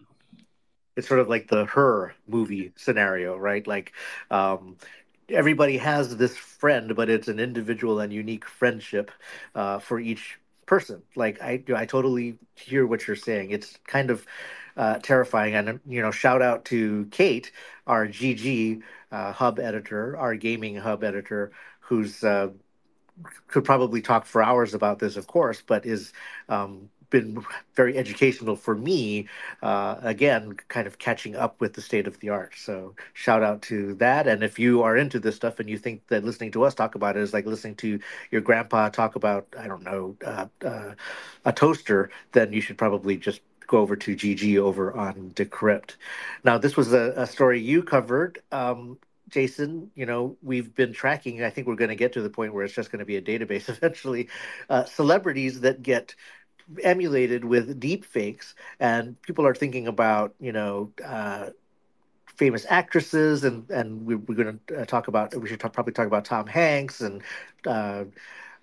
It's 0.97 1.09
sort 1.09 1.21
of 1.21 1.29
like 1.29 1.49
the 1.49 1.67
her 1.67 2.15
movie 2.27 2.73
scenario, 2.77 3.37
right? 3.37 3.67
Like 3.67 3.93
um, 4.31 4.77
everybody 5.29 5.77
has 5.79 6.17
this 6.17 6.37
friend, 6.37 6.95
but 6.95 7.11
it's 7.11 7.29
an 7.29 7.41
individual 7.41 8.01
and 8.01 8.13
unique 8.13 8.47
friendship 8.47 9.11
uh, 9.55 9.79
for 9.79 9.99
each 9.99 10.39
person. 10.67 11.03
Like 11.17 11.41
I, 11.43 11.57
do, 11.59 11.77
I 11.77 11.87
totally 11.87 12.39
hear 12.55 12.87
what 12.87 13.07
you're 13.07 13.17
saying. 13.17 13.51
It's 13.51 13.79
kind 13.87 14.11
of 14.11 14.27
uh, 14.77 14.99
terrifying. 14.99 15.55
And 15.55 15.81
you 15.87 16.03
know, 16.03 16.11
shout 16.11 16.43
out 16.43 16.65
to 16.67 17.07
Kate, 17.11 17.53
our 17.87 18.07
GG 18.07 18.83
uh, 19.13 19.33
hub 19.33 19.59
editor, 19.59 20.17
our 20.17 20.35
gaming 20.35 20.77
hub 20.77 21.05
editor, 21.05 21.53
who's 21.81 22.25
uh, 22.25 22.49
could 23.47 23.65
probably 23.65 24.03
talk 24.03 24.27
for 24.27 24.43
hours 24.43 24.75
about 24.75 24.99
this, 24.99 25.17
of 25.17 25.27
course, 25.27 25.63
but 25.65 25.87
is 25.87 26.13
um, 26.49 26.91
been 27.15 27.45
very 27.77 27.97
educational 27.97 28.57
for 28.57 28.75
me. 28.75 29.29
Uh, 29.63 29.95
again, 30.03 30.57
kind 30.67 30.89
of 30.89 30.99
catching 30.99 31.37
up 31.37 31.61
with 31.61 31.75
the 31.75 31.81
state 31.81 32.09
of 32.09 32.19
the 32.19 32.29
art. 32.29 32.55
So 32.57 32.97
shout 33.13 33.41
out 33.41 33.63
to 33.63 33.95
that. 33.95 34.27
And 34.27 34.43
if 34.43 34.59
you 34.59 34.83
are 34.83 34.97
into 34.97 35.21
this 35.21 35.37
stuff 35.37 35.61
and 35.61 35.71
you 35.71 35.79
think 35.79 36.05
that 36.09 36.25
listening 36.25 36.51
to 36.53 36.65
us 36.65 36.75
talk 36.75 36.97
about 36.97 37.17
it 37.17 37.23
is 37.23 37.33
like 37.33 37.47
listening 37.47 37.77
to 37.77 38.01
your 38.33 38.41
grandpa 38.41 38.89
talk 38.89 39.15
about, 39.15 39.47
I 39.57 39.69
don't 39.69 39.85
know, 39.85 40.17
uh, 40.27 40.47
uh, 40.65 40.95
a 41.45 41.53
toaster, 41.53 42.11
then 42.33 42.53
you 42.53 42.61
should 42.61 42.79
probably 42.79 43.17
just 43.17 43.43
go 43.69 43.79
over 43.79 43.95
to 43.95 44.17
GG 44.17 44.59
over 44.59 44.93
on 44.93 45.31
Decrypt. 45.37 45.95
Now, 46.43 46.59
this 46.59 46.77
was 46.77 46.93
a, 46.93 47.13
a 47.17 47.29
story 47.29 47.61
you 47.61 47.85
covered. 47.85 48.41
Um, 48.51 48.99
Jason, 49.29 49.91
you 49.95 50.05
know, 50.05 50.37
we've 50.43 50.75
been 50.75 50.93
tracking, 50.93 51.45
I 51.45 51.51
think 51.51 51.67
we're 51.67 51.77
going 51.77 51.89
to 51.91 51.97
get 51.97 52.13
to 52.15 52.23
the 52.23 52.31
point 52.31 52.55
where 52.55 52.65
it's 52.65 52.75
just 52.75 52.91
going 52.91 52.99
to 52.99 53.05
be 53.05 53.17
a 53.17 53.23
database 53.23 53.69
eventually, 53.77 54.29
uh, 54.69 54.85
celebrities 54.85 55.61
that 55.61 55.83
get 55.83 56.17
emulated 56.83 57.45
with 57.45 57.79
deep 57.79 58.05
fakes 58.05 58.55
and 58.81 59.21
people 59.23 59.47
are 59.47 59.55
thinking 59.55 59.87
about 59.87 60.35
you 60.41 60.53
know 60.53 60.91
uh, 61.05 61.51
famous 62.27 62.67
actresses 62.69 63.45
and 63.45 63.69
and 63.71 64.07
we, 64.07 64.15
are 64.15 64.19
going 64.19 64.61
to 64.67 64.83
uh, 64.83 64.85
talk 64.85 65.09
about 65.09 65.35
we 65.37 65.49
should 65.49 65.61
talk, 65.61 65.73
probably 65.73 65.93
talk 65.93 66.07
about 66.07 66.25
tom 66.25 66.47
hanks 66.47 67.01
and 67.01 67.23
uh, 67.67 68.05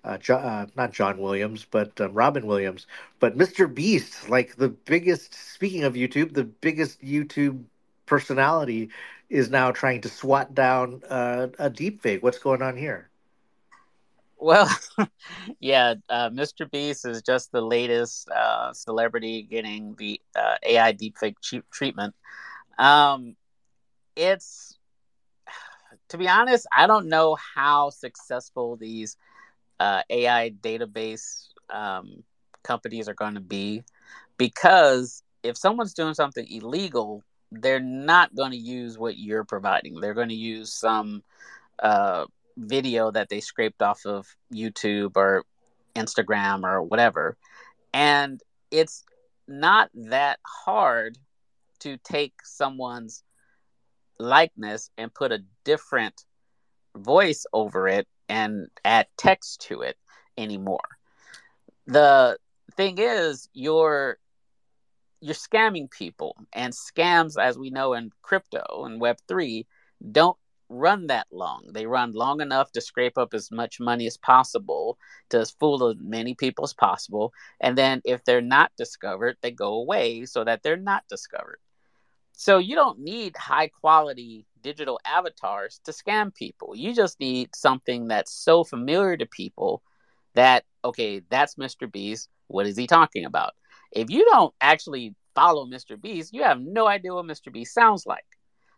uh, 0.04 0.18
jo- 0.18 0.36
uh, 0.36 0.66
not 0.76 0.92
John 0.92 1.18
Williams, 1.18 1.66
but 1.70 2.00
um, 2.00 2.12
Robin 2.12 2.46
Williams, 2.46 2.86
but 3.20 3.36
Mr. 3.36 3.72
Beast, 3.72 4.28
like 4.28 4.56
the 4.56 4.68
biggest. 4.68 5.34
Speaking 5.34 5.84
of 5.84 5.94
YouTube, 5.94 6.34
the 6.34 6.44
biggest 6.44 7.00
YouTube 7.02 7.64
personality 8.06 8.90
is 9.30 9.48
now 9.50 9.70
trying 9.70 10.00
to 10.02 10.08
swat 10.08 10.54
down 10.54 11.02
uh, 11.08 11.48
a 11.58 11.70
deep 11.70 12.02
fake. 12.02 12.22
What's 12.22 12.38
going 12.38 12.62
on 12.62 12.76
here? 12.76 13.11
Well, 14.42 14.68
yeah, 15.60 15.94
uh, 16.10 16.30
Mr. 16.30 16.66
Beast 16.70 17.06
is 17.06 17.22
just 17.22 17.52
the 17.52 17.62
latest 17.62 18.28
uh, 18.30 18.72
celebrity 18.72 19.42
getting 19.42 19.94
the 19.98 20.20
uh, 20.36 20.56
AI 20.64 20.92
deepfake 20.94 21.36
treatment. 21.72 22.14
Um, 22.78 23.36
it's, 24.16 24.78
to 26.08 26.18
be 26.18 26.28
honest, 26.28 26.66
I 26.76 26.86
don't 26.86 27.08
know 27.08 27.36
how 27.56 27.90
successful 27.90 28.76
these 28.76 29.16
uh, 29.80 30.02
AI 30.10 30.50
database 30.62 31.48
um, 31.70 32.24
companies 32.64 33.08
are 33.08 33.14
going 33.14 33.34
to 33.34 33.40
be 33.40 33.84
because 34.38 35.22
if 35.42 35.56
someone's 35.56 35.94
doing 35.94 36.14
something 36.14 36.46
illegal, 36.50 37.22
they're 37.52 37.80
not 37.80 38.34
going 38.34 38.52
to 38.52 38.58
use 38.58 38.98
what 38.98 39.18
you're 39.18 39.44
providing. 39.44 40.00
They're 40.00 40.14
going 40.14 40.30
to 40.30 40.34
use 40.34 40.72
some 40.72 41.22
uh, 41.80 42.26
video 42.56 43.10
that 43.10 43.28
they 43.28 43.40
scraped 43.40 43.82
off 43.82 44.04
of 44.06 44.26
YouTube 44.52 45.16
or 45.16 45.44
Instagram 45.94 46.64
or 46.64 46.82
whatever. 46.82 47.36
And 47.92 48.40
it's 48.70 49.04
not 49.46 49.90
that 49.94 50.38
hard 50.46 51.18
to 51.80 51.96
take 51.98 52.34
someone's 52.44 53.22
likeness 54.18 54.90
and 54.96 55.12
put 55.12 55.32
a 55.32 55.44
different 55.64 56.24
voice 56.96 57.44
over 57.52 57.88
it 57.88 58.06
and 58.28 58.68
add 58.84 59.06
text 59.16 59.62
to 59.62 59.82
it 59.82 59.96
anymore. 60.38 60.78
The 61.86 62.38
thing 62.76 62.96
is 62.98 63.48
you're 63.52 64.18
you're 65.20 65.34
scamming 65.34 65.90
people 65.90 66.36
and 66.52 66.72
scams 66.72 67.40
as 67.40 67.56
we 67.56 67.70
know 67.70 67.92
in 67.94 68.10
crypto 68.22 68.84
and 68.84 69.00
web3 69.00 69.66
don't 70.10 70.36
run 70.72 71.06
that 71.08 71.26
long. 71.30 71.68
They 71.72 71.86
run 71.86 72.12
long 72.12 72.40
enough 72.40 72.72
to 72.72 72.80
scrape 72.80 73.18
up 73.18 73.34
as 73.34 73.50
much 73.50 73.80
money 73.80 74.06
as 74.06 74.16
possible 74.16 74.98
to 75.30 75.44
fool 75.60 75.88
as 75.88 75.96
many 76.00 76.34
people 76.34 76.64
as 76.64 76.74
possible. 76.74 77.32
And 77.60 77.76
then 77.76 78.00
if 78.04 78.24
they're 78.24 78.40
not 78.40 78.72
discovered, 78.76 79.36
they 79.40 79.50
go 79.50 79.74
away 79.74 80.24
so 80.24 80.44
that 80.44 80.62
they're 80.62 80.76
not 80.76 81.04
discovered. 81.08 81.58
So 82.32 82.58
you 82.58 82.74
don't 82.74 82.98
need 82.98 83.36
high 83.36 83.68
quality 83.68 84.46
digital 84.62 84.98
avatars 85.04 85.80
to 85.84 85.92
scam 85.92 86.34
people. 86.34 86.74
You 86.74 86.94
just 86.94 87.20
need 87.20 87.54
something 87.54 88.08
that's 88.08 88.32
so 88.32 88.64
familiar 88.64 89.16
to 89.16 89.26
people 89.26 89.82
that, 90.34 90.64
okay, 90.84 91.22
that's 91.28 91.56
Mr. 91.56 91.90
Beast. 91.90 92.28
What 92.48 92.66
is 92.66 92.76
he 92.76 92.86
talking 92.86 93.24
about? 93.24 93.52
If 93.90 94.10
you 94.10 94.24
don't 94.24 94.54
actually 94.60 95.14
follow 95.34 95.66
Mr. 95.66 96.00
Beast, 96.00 96.32
you 96.32 96.42
have 96.42 96.60
no 96.60 96.86
idea 96.86 97.14
what 97.14 97.26
Mr. 97.26 97.52
Beast 97.52 97.74
sounds 97.74 98.06
like. 98.06 98.24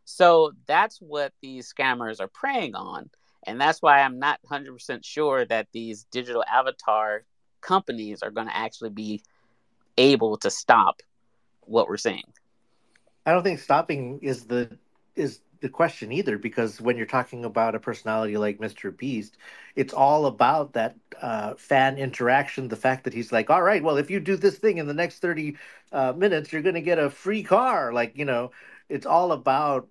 So 0.05 0.53
that's 0.67 0.99
what 0.99 1.33
these 1.41 1.73
scammers 1.73 2.21
are 2.21 2.29
preying 2.29 2.75
on. 2.75 3.11
And 3.47 3.61
that's 3.61 3.83
why 3.83 4.01
I'm 4.01 4.19
not 4.19 4.41
100% 4.51 5.05
sure 5.05 5.45
that 5.47 5.69
these 5.73 6.05
digital 6.11 6.45
avatar 6.51 7.25
companies 7.61 8.23
are 8.23 8.31
going 8.31 8.47
to 8.47 8.57
actually 8.57 8.91
be 8.91 9.23
able 9.97 10.37
to 10.39 10.51
stop 10.51 11.03
what 11.63 11.89
we're 11.89 11.97
seeing. 11.97 12.25
I 13.27 13.33
don't 13.33 13.43
think 13.43 13.61
stopping 13.61 14.19
is 14.23 14.45
the 14.45 14.77
is 15.17 15.41
the 15.61 15.69
question 15.71 16.13
either 16.13 16.37
because 16.37 16.79
when 16.79 16.99
you're 16.99 17.07
talking 17.07 17.47
about 17.47 17.75
a 17.75 17.81
personality 17.81 18.37
like 18.37 18.59
Mr. 18.59 18.95
Beast, 18.95 19.39
it's 19.77 19.95
all 19.95 20.27
about 20.27 20.75
that 20.75 20.95
uh, 21.23 21.55
fan 21.55 21.97
interaction. 21.97 22.69
The 22.69 22.77
fact 22.77 23.05
that 23.05 23.15
he's 23.15 23.33
like, 23.33 23.49
all 23.49 23.63
right, 23.63 23.83
well, 23.83 23.97
if 23.97 24.11
you 24.11 24.21
do 24.21 24.37
this 24.37 24.59
thing 24.59 24.77
in 24.77 24.87
the 24.87 24.93
next 24.93 25.21
30 25.21 25.57
uh, 25.93 26.13
minutes, 26.13 26.53
you're 26.53 26.61
going 26.61 26.75
to 26.75 26.83
get 26.83 26.99
a 26.99 27.09
free 27.09 27.43
car. 27.43 27.95
Like, 27.95 28.19
you 28.19 28.27
know, 28.27 28.51
it's 28.91 29.07
all 29.07 29.33
about 29.33 29.89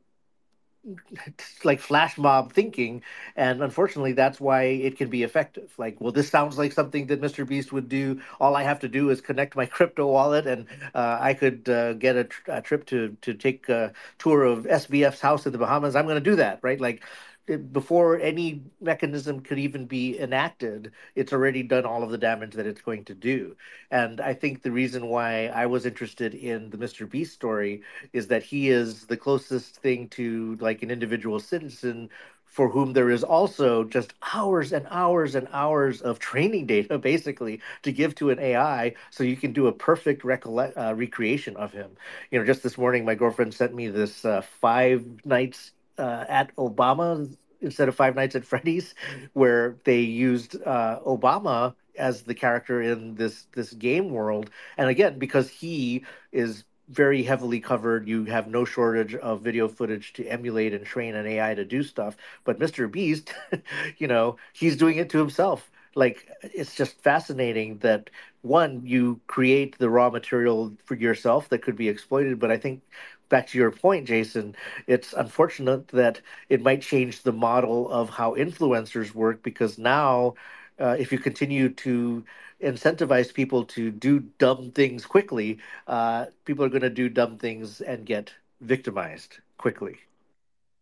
like 1.63 1.79
flash 1.79 2.17
mob 2.17 2.51
thinking 2.51 3.01
and 3.35 3.63
unfortunately 3.63 4.11
that's 4.11 4.39
why 4.39 4.63
it 4.63 4.97
can 4.97 5.09
be 5.09 5.23
effective. 5.23 5.73
Like 5.77 5.99
well 6.01 6.11
this 6.11 6.29
sounds 6.29 6.57
like 6.57 6.73
something 6.73 7.07
that 7.07 7.21
mr 7.21 7.47
beast 7.47 7.71
would 7.71 7.87
do. 7.89 8.21
All 8.39 8.55
i 8.55 8.63
have 8.63 8.79
to 8.81 8.89
do 8.89 9.09
is 9.09 9.21
connect 9.21 9.55
my 9.55 9.65
crypto 9.77 10.07
wallet 10.07 10.45
and 10.47 10.67
uh, 10.93 11.17
i 11.21 11.33
could 11.33 11.67
uh, 11.69 11.93
get 11.93 12.15
a, 12.15 12.25
tr- 12.25 12.51
a, 12.51 12.61
trip 12.61 12.85
to 12.87 13.15
to 13.21 13.33
take 13.33 13.69
a 13.69 13.93
tour 14.17 14.43
of 14.43 14.65
sbf's 14.65 15.21
house 15.21 15.45
in 15.45 15.51
the 15.51 15.57
bahamas. 15.57 15.95
I'm 15.95 16.05
going 16.05 16.21
to 16.23 16.29
do 16.31 16.35
that 16.37 16.59
right? 16.63 16.79
Like 16.79 17.03
before 17.45 18.19
any 18.19 18.63
mechanism 18.79 19.41
could 19.41 19.59
even 19.59 19.85
be 19.85 20.19
enacted, 20.19 20.91
it's 21.15 21.33
already 21.33 21.63
done 21.63 21.85
all 21.85 22.03
of 22.03 22.09
the 22.09 22.17
damage 22.17 22.53
that 22.53 22.65
it's 22.65 22.81
going 22.81 23.05
to 23.05 23.13
do. 23.13 23.55
And 23.91 24.21
I 24.21 24.33
think 24.33 24.61
the 24.61 24.71
reason 24.71 25.07
why 25.07 25.47
I 25.47 25.65
was 25.65 25.85
interested 25.85 26.33
in 26.33 26.69
the 26.69 26.77
Mr. 26.77 27.09
Beast 27.09 27.33
story 27.33 27.81
is 28.13 28.27
that 28.27 28.43
he 28.43 28.69
is 28.69 29.05
the 29.07 29.17
closest 29.17 29.77
thing 29.77 30.07
to 30.09 30.57
like 30.61 30.83
an 30.83 30.91
individual 30.91 31.39
citizen 31.39 32.09
for 32.45 32.69
whom 32.69 32.93
there 32.93 33.09
is 33.09 33.23
also 33.23 33.83
just 33.83 34.13
hours 34.33 34.71
and 34.71 34.85
hours 34.91 35.33
and 35.33 35.47
hours 35.51 36.01
of 36.01 36.19
training 36.19 36.67
data 36.67 36.99
basically 36.99 37.59
to 37.81 37.91
give 37.91 38.13
to 38.13 38.29
an 38.29 38.39
AI 38.39 38.93
so 39.09 39.23
you 39.23 39.35
can 39.35 39.53
do 39.53 39.65
a 39.67 39.71
perfect 39.73 40.23
recollect, 40.23 40.77
uh, 40.77 40.93
recreation 40.95 41.55
of 41.57 41.71
him. 41.71 41.89
You 42.29 42.39
know, 42.39 42.45
just 42.45 42.61
this 42.61 42.77
morning, 42.77 43.05
my 43.05 43.15
girlfriend 43.15 43.55
sent 43.55 43.73
me 43.73 43.87
this 43.87 44.23
uh, 44.23 44.41
five 44.41 45.03
nights 45.25 45.71
uh, 45.97 46.25
at 46.27 46.55
Obama 46.55 47.35
instead 47.61 47.87
of 47.87 47.95
Five 47.95 48.15
Nights 48.15 48.35
at 48.35 48.45
Freddy's, 48.45 48.93
where 49.33 49.77
they 49.85 50.01
used 50.01 50.55
uh, 50.65 50.99
Obama 51.05 51.75
as 51.97 52.23
the 52.23 52.33
character 52.33 52.81
in 52.81 53.15
this 53.15 53.47
this 53.53 53.73
game 53.73 54.09
world. 54.09 54.49
And 54.77 54.89
again, 54.89 55.19
because 55.19 55.49
he 55.49 56.03
is 56.31 56.63
very 56.89 57.23
heavily 57.23 57.59
covered, 57.59 58.07
you 58.07 58.25
have 58.25 58.47
no 58.47 58.65
shortage 58.65 59.15
of 59.15 59.41
video 59.41 59.67
footage 59.67 60.13
to 60.13 60.25
emulate 60.27 60.73
and 60.73 60.85
train 60.85 61.15
an 61.15 61.25
AI 61.25 61.55
to 61.55 61.63
do 61.65 61.81
stuff. 61.83 62.17
But 62.43 62.59
Mr. 62.59 62.87
Beast, 62.87 63.33
you 63.97 64.07
know, 64.07 64.37
he's 64.53 64.75
doing 64.77 64.97
it 64.97 65.09
to 65.11 65.17
himself. 65.19 65.71
Like 65.95 66.27
it's 66.41 66.75
just 66.75 67.01
fascinating 67.01 67.77
that 67.79 68.09
one 68.41 68.85
you 68.85 69.21
create 69.27 69.77
the 69.77 69.89
raw 69.89 70.09
material 70.09 70.73
for 70.83 70.95
yourself 70.95 71.49
that 71.49 71.61
could 71.61 71.77
be 71.77 71.87
exploited 71.87 72.39
but 72.39 72.51
i 72.51 72.57
think 72.57 72.81
back 73.29 73.47
to 73.47 73.57
your 73.57 73.71
point, 73.71 74.07
Jason, 74.07 74.55
it's 74.87 75.13
unfortunate 75.13 75.87
that 75.89 76.21
it 76.49 76.61
might 76.61 76.81
change 76.81 77.21
the 77.21 77.31
model 77.31 77.89
of 77.89 78.09
how 78.09 78.35
influencers 78.35 79.13
work 79.13 79.43
because 79.43 79.77
now, 79.77 80.35
uh, 80.79 80.95
if 80.99 81.11
you 81.11 81.19
continue 81.19 81.69
to 81.69 82.23
incentivize 82.61 83.33
people 83.33 83.65
to 83.65 83.91
do 83.91 84.19
dumb 84.37 84.71
things 84.71 85.05
quickly, 85.05 85.59
uh, 85.87 86.25
people 86.45 86.63
are 86.63 86.69
going 86.69 86.81
to 86.81 86.89
do 86.89 87.09
dumb 87.09 87.37
things 87.37 87.81
and 87.81 88.05
get 88.05 88.33
victimized 88.61 89.39
quickly. 89.57 89.97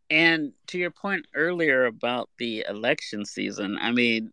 And 0.10 0.52
to 0.68 0.78
your 0.78 0.92
point 0.92 1.26
earlier 1.34 1.86
about 1.86 2.30
the 2.38 2.66
election 2.68 3.26
season, 3.26 3.78
I 3.80 3.92
mean, 3.92 4.32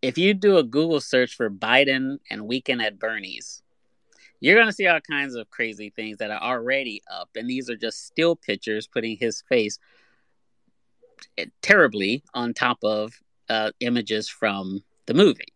if 0.00 0.16
you 0.16 0.34
do 0.34 0.56
a 0.56 0.62
Google 0.62 1.00
search 1.00 1.34
for 1.36 1.50
Biden 1.50 2.18
and 2.30 2.48
Weekend 2.48 2.80
at 2.80 2.98
Bernie's, 2.98 3.62
you're 4.40 4.56
going 4.56 4.68
to 4.68 4.72
see 4.72 4.86
all 4.86 5.00
kinds 5.00 5.34
of 5.34 5.50
crazy 5.50 5.90
things 5.90 6.18
that 6.18 6.30
are 6.30 6.40
already 6.40 7.02
up. 7.10 7.30
And 7.34 7.48
these 7.48 7.68
are 7.68 7.76
just 7.76 8.06
still 8.06 8.36
pictures 8.36 8.86
putting 8.86 9.16
his 9.16 9.42
face 9.48 9.78
terribly 11.62 12.22
on 12.34 12.54
top 12.54 12.78
of 12.82 13.12
uh, 13.48 13.70
images 13.80 14.28
from 14.28 14.82
the 15.06 15.14
movie. 15.14 15.52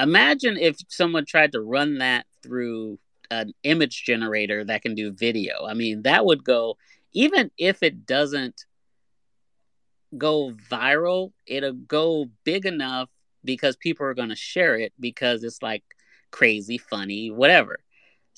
Imagine 0.00 0.56
if 0.56 0.76
someone 0.88 1.26
tried 1.26 1.52
to 1.52 1.60
run 1.60 1.98
that 1.98 2.26
through 2.42 2.98
an 3.30 3.52
image 3.62 4.04
generator 4.04 4.64
that 4.64 4.82
can 4.82 4.94
do 4.94 5.12
video. 5.12 5.66
I 5.66 5.74
mean, 5.74 6.02
that 6.02 6.24
would 6.24 6.42
go, 6.42 6.78
even 7.12 7.50
if 7.56 7.82
it 7.82 8.06
doesn't 8.06 8.64
go 10.16 10.52
viral, 10.70 11.32
it'll 11.46 11.72
go 11.72 12.26
big 12.44 12.66
enough 12.66 13.08
because 13.44 13.76
people 13.76 14.06
are 14.06 14.14
going 14.14 14.30
to 14.30 14.36
share 14.36 14.76
it 14.76 14.92
because 14.98 15.44
it's 15.44 15.62
like 15.62 15.84
crazy, 16.30 16.78
funny, 16.78 17.30
whatever. 17.30 17.78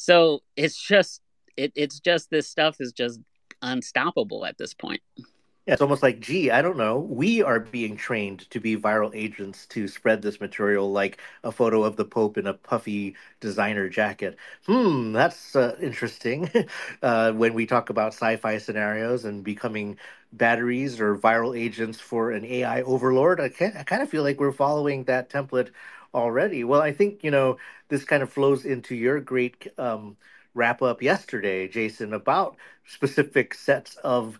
So 0.02 0.42
it's 0.56 0.82
just 0.82 1.20
it, 1.56 1.70
it's 1.76 2.00
just 2.00 2.28
this 2.28 2.48
stuff 2.48 2.78
is 2.80 2.92
just 2.92 3.20
unstoppable 3.62 4.44
at 4.44 4.58
this 4.58 4.74
point. 4.74 5.00
Yeah, 5.16 5.74
it's 5.74 5.80
almost 5.80 6.02
like, 6.02 6.18
gee, 6.18 6.50
I 6.50 6.60
don't 6.60 6.76
know. 6.76 6.98
We 6.98 7.40
are 7.40 7.60
being 7.60 7.96
trained 7.96 8.50
to 8.50 8.58
be 8.58 8.76
viral 8.76 9.14
agents 9.14 9.64
to 9.66 9.86
spread 9.86 10.20
this 10.20 10.40
material, 10.40 10.90
like 10.90 11.20
a 11.44 11.52
photo 11.52 11.84
of 11.84 11.94
the 11.94 12.04
Pope 12.04 12.36
in 12.36 12.48
a 12.48 12.54
puffy 12.54 13.14
designer 13.38 13.88
jacket. 13.88 14.36
Hmm, 14.66 15.12
that's 15.12 15.54
uh, 15.54 15.76
interesting. 15.80 16.50
uh, 17.02 17.30
when 17.30 17.54
we 17.54 17.64
talk 17.66 17.88
about 17.90 18.08
sci-fi 18.08 18.58
scenarios 18.58 19.24
and 19.24 19.44
becoming 19.44 19.98
batteries 20.32 21.00
or 21.00 21.16
viral 21.16 21.56
agents 21.56 22.00
for 22.00 22.32
an 22.32 22.44
AI 22.44 22.82
overlord, 22.82 23.40
I, 23.40 23.52
I 23.78 23.84
kind 23.84 24.02
of 24.02 24.10
feel 24.10 24.24
like 24.24 24.40
we're 24.40 24.50
following 24.50 25.04
that 25.04 25.30
template 25.30 25.70
already. 26.14 26.64
Well, 26.64 26.82
I 26.82 26.92
think, 26.92 27.24
you 27.24 27.30
know, 27.30 27.58
this 27.88 28.04
kind 28.04 28.22
of 28.22 28.32
flows 28.32 28.64
into 28.64 28.94
your 28.94 29.20
great 29.20 29.68
um, 29.78 30.16
wrap 30.54 30.82
up 30.82 31.02
yesterday, 31.02 31.68
Jason, 31.68 32.12
about 32.12 32.56
specific 32.86 33.54
sets 33.54 33.96
of 33.96 34.38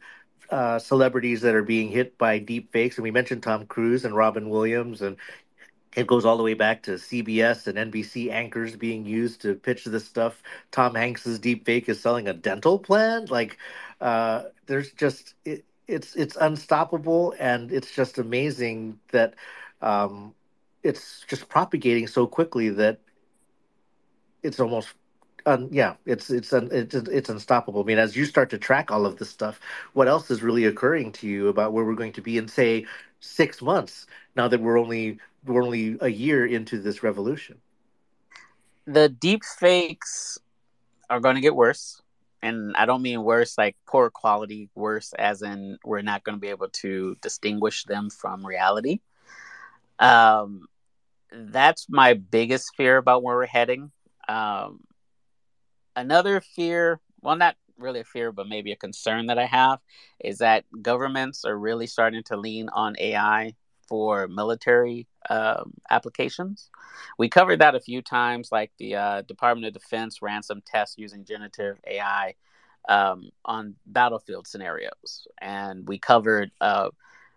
uh, 0.51 0.79
celebrities 0.79 1.41
that 1.43 1.55
are 1.55 1.63
being 1.63 1.89
hit 1.89 2.19
by 2.19 2.39
deep 2.39 2.73
fakes. 2.73 2.97
And 2.97 3.05
we 3.05 3.11
mentioned 3.11 3.43
Tom 3.43 3.67
Cruise 3.67 4.05
and 4.05 4.15
Robin 4.15 4.51
Williams, 4.51 5.03
and 5.03 5.17
it 5.97 6.07
goes 6.07 6.25
all 6.25 6.37
the 6.37 6.43
way 6.43 6.55
back 6.55 6.83
to 6.85 6.93
CBS 6.93 7.67
and 7.67 7.93
NBC 7.93 8.31
anchors 8.31 8.77
being 8.77 9.05
used 9.05 9.43
to 9.43 9.55
pitch 9.55 9.85
this 9.85 10.07
stuff. 10.07 10.43
Tom 10.71 10.95
Hanks's 10.95 11.39
deep 11.39 11.67
fake 11.67 11.89
is 11.89 12.01
selling 12.01 12.29
a 12.29 12.33
dental 12.33 12.79
plan. 12.79 13.27
Like, 13.27 13.59
uh, 14.01 14.45
there's 14.67 14.93
just 14.93 15.35
it, 15.45 15.65
it's 15.89 16.15
it's 16.17 16.37
unstoppable, 16.37 17.35
and 17.39 17.71
it's 17.73 17.95
just 17.95 18.19
amazing 18.19 18.99
that 19.11 19.35
um, 19.83 20.35
it's 20.83 21.25
just 21.29 21.49
propagating 21.49 22.07
so 22.07 22.27
quickly 22.27 22.69
that 22.71 22.99
it's 24.43 24.61
almost 24.61 24.95
um, 25.47 25.69
yeah, 25.71 25.95
it's 26.07 26.31
it's 26.31 26.53
un, 26.53 26.69
it's 26.71 26.95
it's 26.95 27.29
unstoppable. 27.29 27.83
I 27.83 27.85
mean, 27.85 27.99
as 27.99 28.17
you 28.17 28.25
start 28.25 28.51
to 28.51 28.59
track 28.59 28.91
all 28.91 29.07
of 29.07 29.19
this 29.19 29.31
stuff, 29.31 29.61
what 29.93 30.09
else 30.09 30.31
is 30.31 30.43
really 30.43 30.65
occurring 30.65 31.13
to 31.13 31.27
you 31.27 31.49
about 31.49 31.73
where 31.73 31.85
we're 31.85 31.95
going 31.95 32.13
to 32.13 32.23
be 32.23 32.39
in 32.39 32.49
say 32.49 32.87
six 33.21 33.61
months? 33.61 34.07
Now 34.37 34.49
that 34.49 34.61
we're 34.61 34.79
only 34.79 35.19
we're 35.45 35.63
only 35.63 35.97
a 36.01 36.09
year 36.09 36.47
into 36.47 36.81
this 36.81 37.03
revolution. 37.03 37.61
The 38.87 39.09
deep 39.09 39.43
fakes 39.45 40.39
are 41.11 41.21
going 41.21 41.35
to 41.35 41.41
get 41.41 41.55
worse, 41.55 42.01
and 42.41 42.75
I 42.77 42.87
don't 42.87 43.03
mean 43.03 43.23
worse 43.23 43.59
like 43.59 43.77
poor 43.87 44.11
quality, 44.11 44.69
worse 44.75 45.13
as 45.19 45.43
in 45.43 45.79
we're 45.85 46.03
not 46.03 46.25
going 46.25 46.37
to 46.37 46.41
be 46.41 46.49
able 46.49 46.69
to 46.69 47.17
distinguish 47.21 47.85
them 47.85 48.11
from 48.11 48.47
reality. 48.47 49.01
Um, 49.99 50.67
that's 51.33 51.87
my 51.89 52.15
biggest 52.15 52.75
fear 52.77 52.97
about 52.99 53.23
where 53.23 53.37
we're 53.37 53.47
heading. 53.47 53.93
um, 54.29 54.81
another 55.97 56.41
fear, 56.41 57.01
well, 57.21 57.37
not 57.37 57.57
really 57.79 58.01
a 58.01 58.05
fear, 58.05 58.33
but 58.33 58.49
maybe 58.49 58.73
a 58.73 58.77
concern 58.77 59.27
that 59.27 59.39
I 59.39 59.47
have 59.47 59.81
is 60.21 60.39
that 60.39 60.65
governments 60.83 61.45
are 61.45 61.57
really 61.59 61.87
starting 61.87 62.23
to 62.25 62.37
lean 62.37 62.69
on 62.71 62.95
AI 62.99 63.55
for 63.89 64.29
military 64.29 65.07
um, 65.29 65.75
applications. 65.91 66.71
We 67.19 67.29
covered 67.29 67.61
that 67.61 67.75
a 67.75 67.81
few 67.81 68.03
times, 68.03 68.51
like 68.53 68.73
the 68.79 68.97
uh, 68.97 69.23
Department 69.23 69.67
of 69.67 69.75
Defense 69.75 70.23
ran 70.23 70.43
some 70.43 70.63
tests 70.65 70.97
using 70.99 71.25
generative 71.25 71.79
AI 71.87 72.35
um, 72.89 73.31
on 73.45 73.75
battlefield 73.87 74.47
scenarios. 74.47 75.27
And 75.41 75.87
we 75.89 75.99
covered 75.99 76.51
uh, 76.61 76.91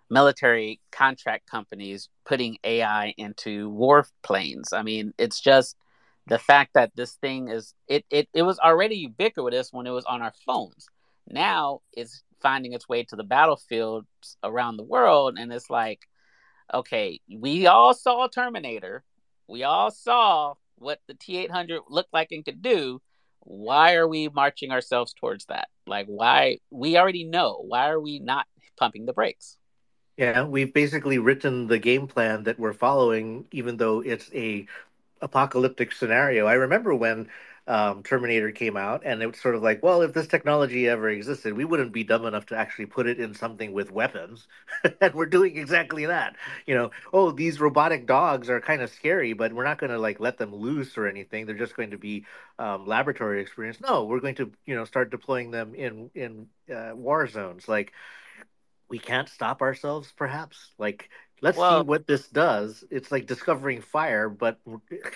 military 0.10 0.80
contract 0.92 1.50
companies 1.50 2.10
putting 2.26 2.58
AI 2.64 3.14
into 3.18 3.70
war 3.70 4.06
planes. 4.24 4.74
I 4.74 4.84
mean, 4.84 5.14
it's 5.18 5.40
just 5.40 5.76
the 6.28 6.40
fact 6.40 6.74
that 6.74 6.92
this 6.96 7.14
thing 7.14 7.50
is 7.50 7.74
it, 7.88 8.06
it 8.10 8.28
it 8.34 8.44
was 8.44 8.60
already 8.60 8.96
ubiquitous 8.98 9.72
when 9.72 9.88
it 9.88 9.92
was 9.92 10.06
on 10.06 10.22
our 10.22 10.34
phones. 10.46 10.88
Now 11.28 11.82
it's 11.94 12.24
finding 12.42 12.74
its 12.74 12.88
way 12.90 13.04
to 13.04 13.16
the 13.16 13.24
battlefields 13.24 14.08
around 14.44 14.78
the 14.78 14.84
world, 14.84 15.38
and 15.38 15.52
it's 15.52 15.70
like, 15.70 16.08
okay, 16.74 17.20
we 17.32 17.68
all 17.68 17.94
saw 17.94 18.28
Terminator, 18.28 19.04
we 19.48 19.64
all 19.64 19.92
saw 19.92 20.56
what 20.78 21.00
the 21.08 21.14
T 21.16 21.38
eight 21.38 21.52
hundred 21.52 21.82
looked 21.90 22.14
like 22.14 22.32
and 22.32 22.46
could 22.46 22.62
do. 22.62 23.02
Why 23.42 23.96
are 23.96 24.08
we 24.08 24.28
marching 24.30 24.72
ourselves 24.72 25.14
towards 25.14 25.46
that? 25.46 25.68
Like, 25.86 26.08
why 26.08 26.60
we 26.72 26.98
already 26.98 27.24
know. 27.24 27.64
Why 27.68 27.90
are 27.90 28.00
we 28.00 28.20
not 28.20 28.48
pumping 28.78 29.06
the 29.06 29.14
brakes? 29.14 29.58
Yeah, 30.18 30.46
we've 30.46 30.74
basically 30.74 31.18
written 31.18 31.68
the 31.68 31.80
game 31.80 32.08
plan 32.08 32.44
that 32.44 32.58
we're 32.58 32.74
following, 32.74 33.48
even 33.52 33.78
though 33.78 34.00
it's 34.02 34.32
a 34.34 34.66
apocalyptic 35.22 35.92
scenario. 35.94 36.48
I 36.48 36.54
remember 36.54 36.96
when 36.96 37.30
um, 37.68 38.04
Terminator 38.04 38.52
came 38.52 38.78
out, 38.78 39.04
and 39.06 39.22
it 39.24 39.28
was 39.28 39.40
sort 39.42 39.56
of 39.56 39.64
like, 39.64 39.84
well, 39.84 40.02
if 40.04 40.14
this 40.14 40.28
technology 40.28 40.88
ever 40.88 41.10
existed, 41.10 41.54
we 41.56 41.66
wouldn't 41.66 41.94
be 41.94 42.04
dumb 42.04 42.26
enough 42.26 42.46
to 42.48 42.58
actually 42.58 42.86
put 42.88 43.08
it 43.08 43.20
in 43.20 43.34
something 43.34 43.74
with 43.74 43.92
weapons, 43.92 44.48
and 45.02 45.14
we're 45.16 45.26
doing 45.28 45.58
exactly 45.58 46.06
that. 46.06 46.36
You 46.68 46.76
know, 46.76 46.92
oh, 47.14 47.32
these 47.32 47.60
robotic 47.62 48.06
dogs 48.08 48.50
are 48.50 48.62
kind 48.62 48.82
of 48.84 48.92
scary, 48.92 49.34
but 49.34 49.54
we're 49.54 49.66
not 49.66 49.80
going 49.80 49.92
to 49.92 50.00
like 50.00 50.20
let 50.22 50.38
them 50.38 50.54
loose 50.56 50.98
or 50.98 51.08
anything. 51.08 51.46
They're 51.46 51.56
just 51.58 51.76
going 51.76 51.92
to 51.92 51.98
be 51.98 52.26
um, 52.60 52.86
laboratory 52.88 53.42
experience. 53.42 53.80
No, 53.82 54.06
we're 54.06 54.22
going 54.22 54.36
to 54.36 54.52
you 54.66 54.76
know 54.76 54.86
start 54.86 55.10
deploying 55.12 55.52
them 55.52 55.76
in 55.76 56.12
in 56.16 56.48
uh, 56.74 56.92
war 56.96 57.28
zones. 57.28 57.68
Like 57.68 57.94
we 58.90 59.00
can't 59.00 59.30
stop 59.30 59.62
ourselves, 59.62 60.14
perhaps. 60.16 60.72
Like 60.78 61.10
let's 61.42 61.58
well, 61.58 61.82
see 61.82 61.88
what 61.88 62.08
this 62.08 62.28
does. 62.28 62.84
It's 62.90 63.12
like 63.12 63.28
discovering 63.28 63.82
fire, 63.82 64.30
but 64.30 64.60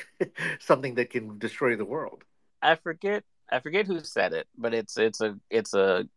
something 0.60 0.96
that 0.96 1.10
can 1.10 1.38
destroy 1.38 1.76
the 1.76 1.86
world. 1.86 2.24
I 2.62 2.76
forget 2.76 3.24
I 3.52 3.60
forget 3.60 3.88
who 3.88 4.00
said 4.02 4.34
it, 4.34 4.48
but 4.58 4.74
it's 4.74 4.98
it's 4.98 5.22
a 5.22 5.38
it's 5.50 5.74
a 5.74 6.08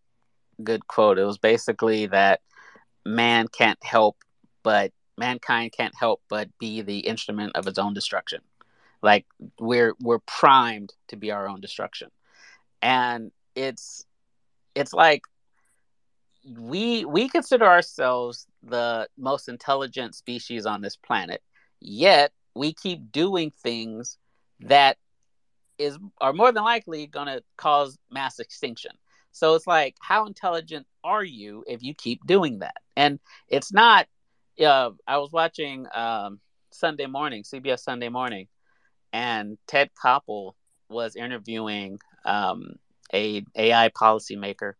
good 0.63 0.87
quote. 0.87 1.19
It 1.19 1.25
was 1.25 1.39
basically 1.39 2.07
that 2.07 2.41
man 3.05 3.49
can't 3.49 3.83
help 3.83 4.17
but 4.63 4.93
mankind 5.19 5.73
can't 5.73 5.95
help 5.99 6.23
but 6.29 6.49
be 6.59 6.83
the 6.83 7.01
instrument 7.01 7.53
of 7.55 7.67
its 7.67 7.79
own 7.79 7.95
destruction. 7.95 8.41
Like 9.03 9.27
we're 9.59 9.95
we're 10.01 10.21
primed 10.21 10.93
to 11.09 11.17
be 11.17 11.31
our 11.31 11.49
own 11.49 11.61
destruction. 11.61 12.11
And 12.81 13.33
it's 13.55 14.07
it's 14.75 14.93
like 14.93 15.23
we 16.59 17.05
we 17.05 17.29
consider 17.29 17.65
ourselves 17.65 18.47
the 18.63 19.09
most 19.17 19.49
intelligent 19.49 20.15
species 20.15 20.67
on 20.67 20.81
this 20.81 20.97
planet 20.97 21.43
yet 21.81 22.33
we 22.55 22.73
keep 22.73 23.13
doing 23.13 23.53
things 23.63 24.19
that 24.61 24.97
is 25.79 25.99
are 26.21 26.33
more 26.33 26.53
than 26.53 26.65
likely 26.65 27.07
going 27.07 27.27
to 27.27 27.43
cause 27.57 27.99
mass 28.11 28.39
extinction. 28.39 28.93
So 29.33 29.55
it's 29.55 29.67
like 29.67 29.97
how 30.01 30.27
intelligent 30.27 30.87
are 31.03 31.25
you 31.25 31.65
if 31.67 31.83
you 31.83 31.95
keep 31.95 32.25
doing 32.27 32.61
that? 32.61 32.77
And 32.97 33.19
it's 33.49 33.73
not 33.73 34.07
uh, 34.65 34.91
i 35.07 35.17
was 35.17 35.33
watching 35.33 35.87
um, 35.95 36.39
sunday 36.71 37.07
morning 37.07 37.43
cbs 37.43 37.81
sunday 37.81 38.11
morning 38.11 38.47
and 39.13 39.57
ted 39.67 39.91
koppel 40.03 40.53
was 40.89 41.17
interviewing 41.17 41.99
um, 42.27 42.75
a 43.15 43.43
ai 43.57 43.89
policymaker 43.91 44.75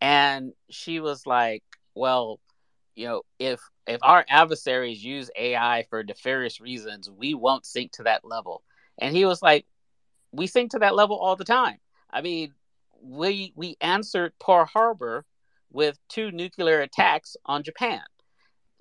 and 0.00 0.52
she 0.70 1.00
was 1.00 1.26
like 1.26 1.62
well 1.94 2.40
you 2.94 3.06
know 3.06 3.22
if 3.38 3.60
if 3.86 3.98
our 4.02 4.24
adversaries 4.28 5.02
use 5.02 5.30
ai 5.36 5.84
for 5.88 6.02
nefarious 6.02 6.60
reasons 6.60 7.10
we 7.10 7.34
won't 7.34 7.66
sink 7.66 7.92
to 7.92 8.02
that 8.04 8.24
level. 8.24 8.62
And 8.98 9.14
he 9.14 9.24
was 9.24 9.42
like 9.42 9.66
we 10.32 10.46
sink 10.46 10.72
to 10.72 10.78
that 10.80 10.94
level 10.94 11.16
all 11.16 11.36
the 11.36 11.44
time. 11.44 11.78
I 12.10 12.22
mean 12.22 12.52
we 13.00 13.52
we 13.54 13.76
answered 13.80 14.32
pearl 14.40 14.64
harbor 14.64 15.24
with 15.70 15.98
two 16.08 16.30
nuclear 16.30 16.80
attacks 16.80 17.36
on 17.44 17.62
japan. 17.62 18.00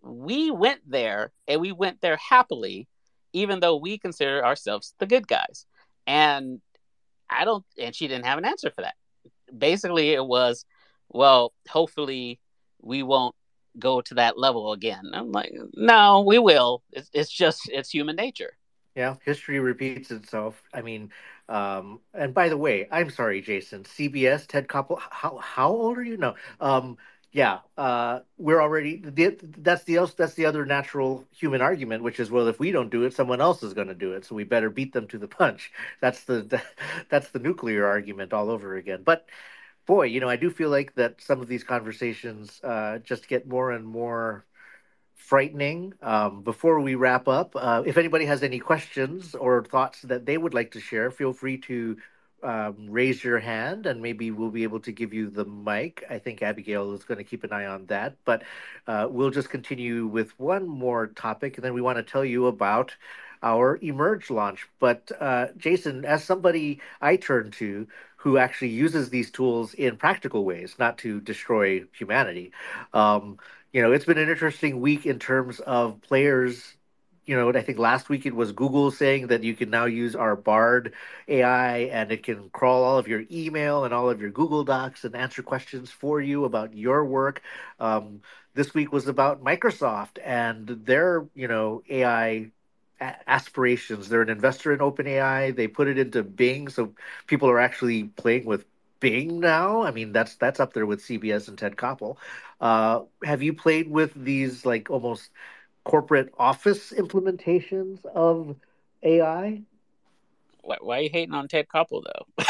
We 0.01 0.51
went 0.51 0.81
there 0.87 1.31
and 1.47 1.61
we 1.61 1.71
went 1.71 2.01
there 2.01 2.17
happily 2.17 2.87
even 3.33 3.59
though 3.59 3.75
we 3.75 3.97
consider 3.97 4.45
ourselves 4.45 4.93
the 4.99 5.05
good 5.05 5.27
guys. 5.27 5.65
And 6.07 6.61
i 7.29 7.43
don't 7.45 7.65
and 7.77 7.95
she 7.95 8.07
didn't 8.07 8.25
have 8.25 8.37
an 8.37 8.45
answer 8.45 8.71
for 8.71 8.81
that. 8.81 8.95
Basically 9.55 10.11
it 10.11 10.25
was 10.25 10.65
well, 11.09 11.53
hopefully 11.69 12.39
we 12.81 13.03
won't 13.03 13.35
go 13.77 14.01
to 14.01 14.13
that 14.15 14.37
level 14.37 14.73
again. 14.73 15.11
I'm 15.13 15.31
like, 15.31 15.53
no, 15.73 16.21
we 16.21 16.39
will. 16.39 16.83
It's, 16.91 17.09
it's 17.13 17.31
just, 17.31 17.69
it's 17.69 17.89
human 17.89 18.15
nature. 18.15 18.57
Yeah, 18.95 19.15
history 19.25 19.59
repeats 19.59 20.09
itself. 20.11 20.61
I 20.73 20.81
mean, 20.81 21.11
um, 21.49 21.99
and 22.13 22.33
by 22.33 22.47
the 22.47 22.57
way, 22.57 22.87
I'm 22.89 23.09
sorry, 23.09 23.41
Jason. 23.41 23.83
CBS, 23.83 24.47
Ted 24.47 24.67
Koppel. 24.67 24.99
How 24.99 25.37
how 25.37 25.69
old 25.69 25.97
are 25.97 26.03
you? 26.03 26.15
No. 26.15 26.35
Um, 26.61 26.97
yeah, 27.33 27.59
uh, 27.77 28.21
we're 28.37 28.61
already. 28.61 28.95
The, 28.95 29.37
that's 29.57 29.83
the 29.83 29.97
else. 29.97 30.13
That's 30.13 30.35
the 30.35 30.45
other 30.45 30.65
natural 30.65 31.25
human 31.37 31.61
argument, 31.61 32.01
which 32.03 32.21
is, 32.21 32.31
well, 32.31 32.47
if 32.47 32.59
we 32.59 32.71
don't 32.71 32.89
do 32.89 33.03
it, 33.03 33.13
someone 33.13 33.41
else 33.41 33.61
is 33.61 33.73
going 33.73 33.89
to 33.89 33.93
do 33.93 34.13
it, 34.13 34.23
so 34.23 34.35
we 34.35 34.45
better 34.45 34.69
beat 34.69 34.93
them 34.93 35.07
to 35.09 35.17
the 35.17 35.27
punch. 35.27 35.73
That's 35.99 36.23
the, 36.23 36.43
the 36.43 36.61
that's 37.09 37.31
the 37.31 37.39
nuclear 37.39 37.85
argument 37.85 38.31
all 38.31 38.49
over 38.49 38.77
again. 38.77 39.01
But 39.03 39.27
boy, 39.85 40.03
you 40.03 40.19
know, 40.19 40.29
I 40.29 40.35
do 40.35 40.49
feel 40.49 40.69
like 40.69 40.95
that 40.95 41.21
some 41.21 41.41
of 41.41 41.47
these 41.47 41.63
conversations 41.63 42.59
uh, 42.63 42.99
just 42.99 43.27
get 43.27 43.47
more 43.47 43.71
and 43.71 43.85
more 43.85 44.45
frightening. 45.15 45.93
Um, 46.01 46.41
before 46.43 46.79
we 46.79 46.95
wrap 46.95 47.27
up, 47.27 47.55
uh, 47.55 47.83
if 47.85 47.97
anybody 47.97 48.25
has 48.25 48.43
any 48.43 48.59
questions 48.59 49.35
or 49.35 49.63
thoughts 49.63 50.01
that 50.03 50.25
they 50.25 50.37
would 50.37 50.53
like 50.53 50.71
to 50.71 50.79
share, 50.79 51.09
feel 51.11 51.33
free 51.33 51.57
to 51.59 51.97
um, 52.43 52.75
raise 52.89 53.23
your 53.23 53.39
hand 53.39 53.87
and 53.87 54.01
maybe 54.01 54.29
we'll 54.29 54.51
be 54.51 54.63
able 54.63 54.79
to 54.81 54.91
give 54.91 55.13
you 55.13 55.29
the 55.29 55.45
mic. 55.45 56.03
I 56.09 56.19
think 56.19 56.41
Abigail 56.41 56.93
is 56.93 57.03
going 57.03 57.17
to 57.17 57.23
keep 57.23 57.43
an 57.43 57.51
eye 57.51 57.65
on 57.65 57.87
that. 57.87 58.17
But 58.23 58.43
uh, 58.87 59.07
we'll 59.09 59.31
just 59.31 59.49
continue 59.49 60.05
with 60.05 60.37
one 60.39 60.67
more 60.67 61.07
topic, 61.07 61.57
and 61.57 61.65
then 61.65 61.73
we 61.73 61.81
want 61.81 61.97
to 61.97 62.03
tell 62.03 62.25
you 62.25 62.45
about 62.45 62.95
our 63.41 63.77
Emerge 63.81 64.29
launch. 64.29 64.67
But 64.79 65.11
uh, 65.19 65.47
Jason, 65.57 66.05
as 66.05 66.23
somebody 66.23 66.81
I 67.01 67.15
turn 67.15 67.51
to 67.51 67.87
who 68.25 68.39
actually 68.39 68.69
uses 68.71 69.11
these 69.11 69.29
tools 69.29 69.75
in 69.75 69.97
practical 69.97 70.43
ways, 70.45 70.75
not 70.79 70.97
to 70.97 71.21
destroy 71.21 71.83
humanity. 71.95 72.51
Um, 72.91 73.37
you 73.71 73.83
know, 73.83 73.91
it's 73.91 74.05
been 74.05 74.17
an 74.17 74.29
interesting 74.29 74.81
week 74.81 75.05
in 75.05 75.19
terms 75.19 75.59
of 75.59 76.01
players. 76.01 76.75
You 77.27 77.35
know, 77.35 77.51
I 77.53 77.61
think 77.61 77.77
last 77.77 78.09
week 78.09 78.25
it 78.25 78.35
was 78.35 78.51
Google 78.51 78.89
saying 78.89 79.27
that 79.27 79.43
you 79.43 79.53
can 79.55 79.69
now 79.69 79.85
use 79.85 80.15
our 80.15 80.35
Bard 80.35 80.93
AI 81.27 81.77
and 81.91 82.11
it 82.11 82.23
can 82.23 82.49
crawl 82.49 82.83
all 82.83 82.97
of 82.97 83.07
your 83.07 83.25
email 83.31 83.85
and 83.85 83.93
all 83.93 84.09
of 84.09 84.19
your 84.19 84.31
Google 84.31 84.63
Docs 84.63 85.05
and 85.05 85.15
answer 85.15 85.43
questions 85.43 85.91
for 85.91 86.19
you 86.19 86.45
about 86.45 86.73
your 86.73 87.05
work. 87.05 87.43
Um, 87.79 88.21
this 88.55 88.73
week 88.73 88.91
was 88.91 89.07
about 89.07 89.43
Microsoft 89.43 90.17
and 90.23 90.67
their, 90.67 91.27
you 91.35 91.47
know, 91.47 91.83
AI 91.89 92.51
aspirations. 92.99 94.09
They're 94.09 94.21
an 94.21 94.29
investor 94.29 94.73
in 94.73 94.79
OpenAI. 94.79 95.55
They 95.55 95.67
put 95.67 95.87
it 95.87 95.97
into 95.97 96.23
Bing, 96.23 96.69
so 96.69 96.93
people 97.27 97.49
are 97.49 97.59
actually 97.59 98.05
playing 98.05 98.45
with 98.45 98.65
Bing 98.99 99.39
now. 99.39 99.83
I 99.83 99.91
mean, 99.91 100.11
that's 100.11 100.35
that's 100.35 100.59
up 100.59 100.73
there 100.73 100.85
with 100.85 101.01
CBS 101.01 101.47
and 101.47 101.57
Ted 101.57 101.75
Koppel. 101.75 102.17
Uh, 102.61 103.01
have 103.23 103.43
you 103.43 103.53
played 103.53 103.89
with 103.89 104.13
these 104.15 104.65
like 104.65 104.89
almost 104.89 105.29
corporate 105.83 106.33
office 106.37 106.91
implementations 106.91 108.03
of 108.05 108.55
AI? 109.03 109.61
Why, 110.61 110.77
why 110.81 110.97
are 110.97 111.01
you 111.01 111.09
hating 111.11 111.35
on 111.35 111.47
Ted 111.47 111.67
Koppel 111.67 112.03
though? 112.03 112.45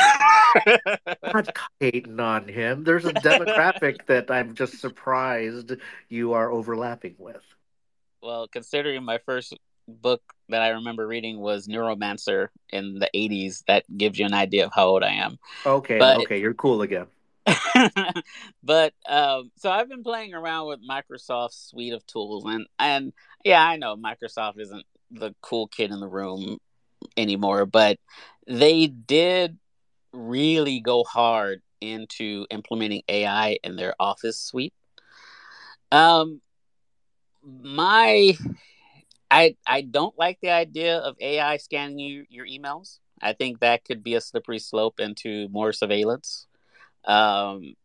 not 1.34 1.58
hating 1.80 2.20
on 2.20 2.48
him. 2.48 2.84
There's 2.84 3.06
a 3.06 3.14
demographic 3.14 4.06
that 4.06 4.32
I'm 4.32 4.56
just 4.56 4.80
surprised 4.80 5.74
you 6.10 6.34
are 6.34 6.50
overlapping 6.50 7.16
with. 7.18 7.44
Well, 8.22 8.48
considering 8.48 9.04
my 9.04 9.20
first 9.20 9.54
book 9.88 10.22
that 10.50 10.62
I 10.62 10.70
remember 10.70 11.08
reading 11.08 11.40
was 11.40 11.68
Neuromancer 11.68 12.50
in 12.70 13.00
the 13.00 13.10
80s. 13.16 13.64
That 13.68 13.86
gives 13.98 14.20
you 14.20 14.26
an 14.26 14.34
idea 14.34 14.66
of 14.66 14.74
how 14.74 14.88
old 14.88 15.04
I 15.04 15.14
am. 15.14 15.38
Okay, 15.66 15.98
but, 15.98 16.18
okay, 16.18 16.40
you're 16.40 16.54
cool 16.54 16.82
again. 16.82 17.08
but 18.64 18.94
um, 19.08 19.52
so 19.58 19.70
I've 19.70 19.90
been 19.90 20.04
playing 20.04 20.34
around 20.34 20.68
with 20.68 20.80
Microsoft's 20.88 21.70
suite 21.70 21.94
of 21.94 22.06
tools, 22.08 22.44
and 22.46 22.66
and 22.80 23.14
yeah, 23.44 23.64
I 23.64 23.78
know 23.78 23.96
Microsoft 23.96 24.60
isn't 24.60 24.84
the 25.12 25.36
cool 25.42 25.68
kid 25.68 25.92
in 25.92 26.00
the 26.00 26.08
room 26.08 26.58
anymore, 27.16 27.68
but 27.68 28.00
they 28.48 28.88
did 28.88 29.58
really 30.12 30.80
go 30.80 31.04
hard 31.04 31.62
into 31.82 32.48
implementing 32.50 33.04
AI 33.08 33.58
in 33.64 33.76
their 33.76 33.94
office 34.00 34.40
suite. 34.40 34.74
Um, 35.92 36.42
my, 37.44 38.34
I 39.30 39.56
I 39.68 39.82
don't 39.82 40.18
like 40.18 40.40
the 40.42 40.52
idea 40.52 40.98
of 40.98 41.16
AI 41.20 41.58
scanning 41.58 42.00
you, 42.00 42.26
your 42.30 42.46
emails. 42.46 43.00
I 43.22 43.34
think 43.34 43.60
that 43.60 43.86
could 43.86 44.04
be 44.04 44.16
a 44.16 44.22
slippery 44.22 44.60
slope 44.60 45.00
into 45.00 45.48
more 45.50 45.74
surveillance. 45.74 46.48
Um, 47.06 47.76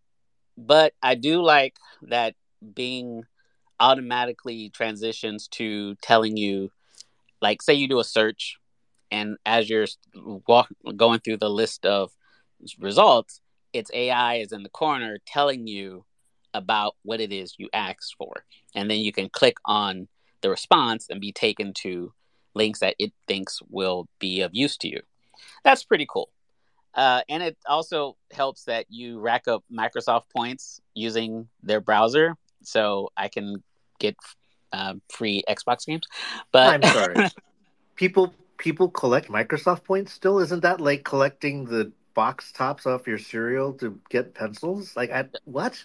but 0.56 0.92
I 1.02 1.14
do 1.14 1.42
like 1.42 1.76
that 2.02 2.34
Bing 2.74 3.24
automatically 3.78 4.70
transitions 4.70 5.48
to 5.48 5.94
telling 5.96 6.36
you, 6.36 6.70
like, 7.40 7.62
say 7.62 7.74
you 7.74 7.88
do 7.88 8.00
a 8.00 8.04
search, 8.04 8.58
and 9.10 9.36
as 9.46 9.70
you're 9.70 9.86
walk, 10.46 10.68
going 10.96 11.20
through 11.20 11.38
the 11.38 11.50
list 11.50 11.86
of 11.86 12.12
results, 12.78 13.40
its 13.72 13.90
AI 13.94 14.36
is 14.36 14.52
in 14.52 14.62
the 14.62 14.68
corner 14.68 15.18
telling 15.26 15.66
you 15.66 16.04
about 16.52 16.96
what 17.02 17.20
it 17.20 17.32
is 17.32 17.54
you 17.58 17.68
asked 17.72 18.16
for. 18.18 18.44
And 18.74 18.90
then 18.90 18.98
you 18.98 19.12
can 19.12 19.28
click 19.28 19.56
on 19.64 20.08
the 20.42 20.50
response 20.50 21.06
and 21.10 21.20
be 21.20 21.32
taken 21.32 21.72
to 21.74 22.12
links 22.54 22.80
that 22.80 22.96
it 22.98 23.12
thinks 23.26 23.60
will 23.68 24.08
be 24.18 24.40
of 24.40 24.50
use 24.52 24.76
to 24.78 24.88
you. 24.88 25.00
That's 25.64 25.84
pretty 25.84 26.06
cool. 26.08 26.30
Uh, 26.94 27.22
and 27.28 27.42
it 27.42 27.56
also 27.68 28.16
helps 28.32 28.64
that 28.64 28.86
you 28.88 29.20
rack 29.20 29.46
up 29.46 29.64
Microsoft 29.72 30.24
points 30.34 30.80
using 30.94 31.48
their 31.62 31.80
browser. 31.80 32.34
So 32.62 33.10
I 33.16 33.28
can 33.28 33.62
get 33.98 34.16
uh, 34.72 34.94
free 35.08 35.42
Xbox 35.48 35.86
games. 35.86 36.06
But 36.52 36.84
I'm 36.84 36.92
sorry. 36.92 37.28
people 37.94 38.34
people 38.58 38.88
collect 38.88 39.28
Microsoft 39.28 39.84
points 39.84 40.12
still. 40.12 40.38
Isn't 40.38 40.62
that 40.62 40.80
like 40.80 41.04
collecting 41.04 41.64
the 41.64 41.92
box 42.14 42.52
tops 42.52 42.86
off 42.86 43.06
your 43.06 43.18
cereal 43.18 43.72
to 43.74 43.98
get 44.10 44.34
pencils? 44.34 44.96
Like, 44.96 45.10
I, 45.10 45.26
what? 45.44 45.82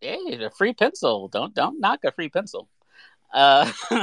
Hey, 0.00 0.18
a 0.44 0.50
free 0.50 0.74
pencil. 0.74 1.28
Don't 1.28 1.54
don't 1.54 1.80
knock 1.80 2.00
a 2.04 2.12
free 2.12 2.28
pencil. 2.28 2.68
Uh, 3.34 3.70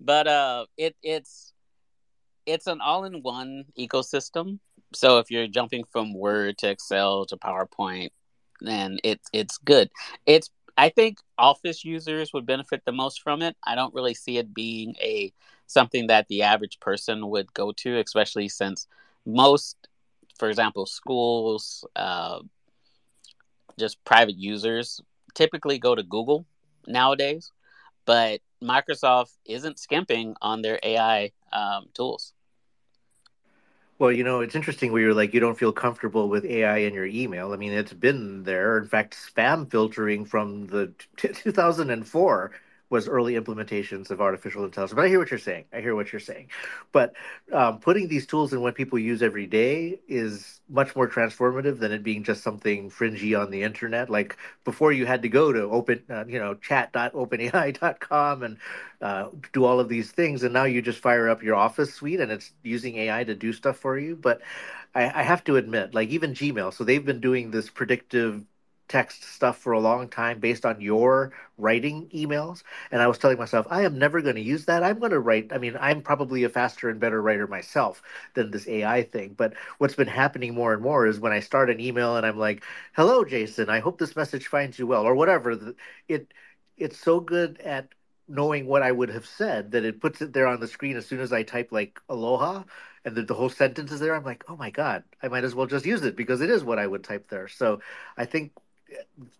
but 0.00 0.26
uh, 0.26 0.66
it 0.76 0.96
it's 1.02 1.54
it's 2.46 2.66
an 2.66 2.80
all-in-one 2.80 3.66
ecosystem. 3.78 4.58
So 4.94 5.18
if 5.18 5.30
you're 5.30 5.48
jumping 5.48 5.84
from 5.84 6.14
Word 6.14 6.58
to 6.58 6.70
Excel 6.70 7.26
to 7.26 7.36
PowerPoint, 7.36 8.10
then 8.60 8.98
it 9.04 9.20
it's 9.32 9.58
good. 9.58 9.90
It's 10.26 10.50
I 10.76 10.90
think 10.90 11.18
Office 11.38 11.84
users 11.84 12.32
would 12.34 12.46
benefit 12.46 12.82
the 12.84 12.92
most 12.92 13.22
from 13.22 13.42
it. 13.42 13.56
I 13.64 13.74
don't 13.76 13.94
really 13.94 14.14
see 14.14 14.38
it 14.38 14.52
being 14.54 14.96
a 15.00 15.32
something 15.66 16.08
that 16.08 16.28
the 16.28 16.42
average 16.42 16.80
person 16.80 17.28
would 17.30 17.52
go 17.54 17.72
to, 17.72 17.98
especially 17.98 18.48
since 18.48 18.86
most 19.24 19.76
for 20.38 20.48
example, 20.48 20.86
schools, 20.86 21.84
uh, 21.96 22.40
just 23.78 24.02
private 24.04 24.36
users 24.36 25.00
typically 25.34 25.78
go 25.78 25.94
to 25.94 26.02
Google 26.02 26.46
nowadays, 26.86 27.52
but 28.06 28.40
Microsoft 28.62 29.36
isn't 29.46 29.78
skimping 29.78 30.36
on 30.42 30.62
their 30.62 30.80
AI 30.82 31.32
um, 31.52 31.88
tools. 31.94 32.34
Well, 33.98 34.12
you 34.12 34.24
know, 34.24 34.40
it's 34.40 34.54
interesting 34.54 34.92
where 34.92 35.02
you're 35.02 35.14
like, 35.14 35.32
you 35.34 35.40
don't 35.40 35.58
feel 35.58 35.72
comfortable 35.72 36.28
with 36.28 36.44
AI 36.44 36.78
in 36.78 36.94
your 36.94 37.06
email. 37.06 37.52
I 37.52 37.56
mean, 37.56 37.72
it's 37.72 37.92
been 37.94 38.44
there. 38.44 38.78
In 38.78 38.86
fact, 38.86 39.14
spam 39.16 39.70
filtering 39.70 40.24
from 40.26 40.66
the 40.66 40.92
t- 41.16 41.28
2004 41.34 42.52
was 42.88 43.08
early 43.08 43.34
implementations 43.34 44.10
of 44.10 44.20
artificial 44.20 44.64
intelligence. 44.64 44.94
But 44.94 45.04
I 45.04 45.08
hear 45.08 45.18
what 45.18 45.30
you're 45.30 45.38
saying. 45.38 45.64
I 45.72 45.80
hear 45.80 45.94
what 45.94 46.12
you're 46.12 46.20
saying. 46.20 46.50
But 46.92 47.14
um, 47.52 47.80
putting 47.80 48.08
these 48.08 48.26
tools 48.26 48.52
in 48.52 48.60
what 48.60 48.74
people 48.74 48.98
use 48.98 49.22
every 49.22 49.46
day 49.46 49.98
is 50.06 50.60
much 50.68 50.94
more 50.94 51.08
transformative 51.08 51.78
than 51.78 51.92
it 51.92 52.02
being 52.02 52.22
just 52.22 52.42
something 52.42 52.90
fringy 52.90 53.34
on 53.34 53.50
the 53.50 53.62
internet. 53.62 54.08
Like 54.08 54.36
before, 54.64 54.92
you 54.92 55.06
had 55.06 55.22
to 55.22 55.28
go 55.28 55.52
to 55.52 55.62
open, 55.62 56.02
uh, 56.08 56.24
you 56.26 56.38
know, 56.38 56.54
chat.openai.com 56.54 58.42
and 58.42 58.58
uh, 59.00 59.28
do 59.52 59.64
all 59.64 59.80
of 59.80 59.88
these 59.88 60.10
things, 60.12 60.42
and 60.42 60.52
now 60.52 60.64
you 60.64 60.80
just 60.80 61.00
fire 61.00 61.28
up 61.28 61.42
your 61.42 61.54
Office 61.56 61.92
suite 61.92 62.20
and 62.20 62.32
it's 62.32 62.52
using 62.62 62.96
AI 62.96 63.24
to 63.24 63.34
do 63.34 63.52
stuff 63.52 63.76
for 63.76 63.98
you. 63.98 64.16
But 64.16 64.40
I, 64.94 65.20
I 65.20 65.22
have 65.22 65.44
to 65.44 65.56
admit, 65.56 65.94
like 65.94 66.08
even 66.08 66.32
Gmail, 66.34 66.72
so 66.72 66.84
they've 66.84 67.04
been 67.04 67.20
doing 67.20 67.50
this 67.50 67.68
predictive 67.68 68.42
text 68.88 69.24
stuff 69.24 69.58
for 69.58 69.72
a 69.72 69.80
long 69.80 70.08
time 70.08 70.38
based 70.38 70.64
on 70.64 70.80
your 70.80 71.32
writing 71.58 72.08
emails. 72.14 72.62
And 72.90 73.02
i 73.02 73.06
was 73.06 73.18
telling 73.18 73.38
myself 73.38 73.66
i 73.70 73.82
am 73.82 73.98
never 73.98 74.20
going 74.22 74.36
to 74.36 74.40
use 74.40 74.64
that. 74.66 74.82
I'm 74.82 74.98
going 74.98 75.12
to 75.12 75.20
write 75.20 75.52
i 75.52 75.58
mean 75.58 75.76
i'm 75.80 76.02
probably 76.02 76.44
a 76.44 76.48
faster 76.48 76.88
and 76.88 77.00
better 77.00 77.20
writer 77.22 77.46
myself 77.46 78.02
than 78.34 78.50
this 78.50 78.68
ai 78.68 79.02
thing. 79.02 79.34
But 79.36 79.54
what's 79.78 79.94
been 79.94 80.06
happening 80.08 80.54
more 80.54 80.72
and 80.72 80.82
more 80.82 81.06
is 81.06 81.20
when 81.20 81.32
i 81.32 81.40
start 81.40 81.70
an 81.70 81.80
email 81.80 82.16
and 82.16 82.26
i'm 82.26 82.38
like 82.38 82.62
hello 82.94 83.24
jason. 83.24 83.68
I 83.70 83.80
hope 83.80 83.98
this 83.98 84.16
message 84.16 84.46
finds 84.48 84.78
you 84.78 84.86
well 84.86 85.02
or 85.06 85.14
whatever. 85.14 85.74
It 86.08 86.32
it's 86.76 86.98
so 86.98 87.20
good 87.20 87.60
at 87.60 87.88
knowing 88.28 88.66
what 88.66 88.82
i 88.82 88.90
would 88.92 89.08
have 89.08 89.26
said 89.26 89.70
that 89.72 89.84
it 89.84 90.00
puts 90.00 90.20
it 90.20 90.32
there 90.32 90.46
on 90.48 90.60
the 90.60 90.66
screen 90.66 90.96
as 90.96 91.06
soon 91.06 91.20
as 91.20 91.32
i 91.32 91.42
type 91.42 91.70
like 91.72 92.00
aloha 92.08 92.64
and 93.04 93.14
the, 93.14 93.22
the 93.22 93.34
whole 93.34 93.48
sentence 93.48 93.92
is 93.92 94.00
there. 94.00 94.14
I'm 94.14 94.24
like 94.24 94.44
oh 94.48 94.56
my 94.56 94.70
god. 94.70 95.04
I 95.22 95.28
might 95.28 95.44
as 95.44 95.54
well 95.54 95.66
just 95.66 95.86
use 95.86 96.02
it 96.02 96.16
because 96.16 96.40
it 96.40 96.50
is 96.50 96.64
what 96.64 96.78
i 96.78 96.86
would 96.86 97.04
type 97.04 97.28
there. 97.28 97.48
So 97.48 97.80
i 98.16 98.24
think 98.24 98.52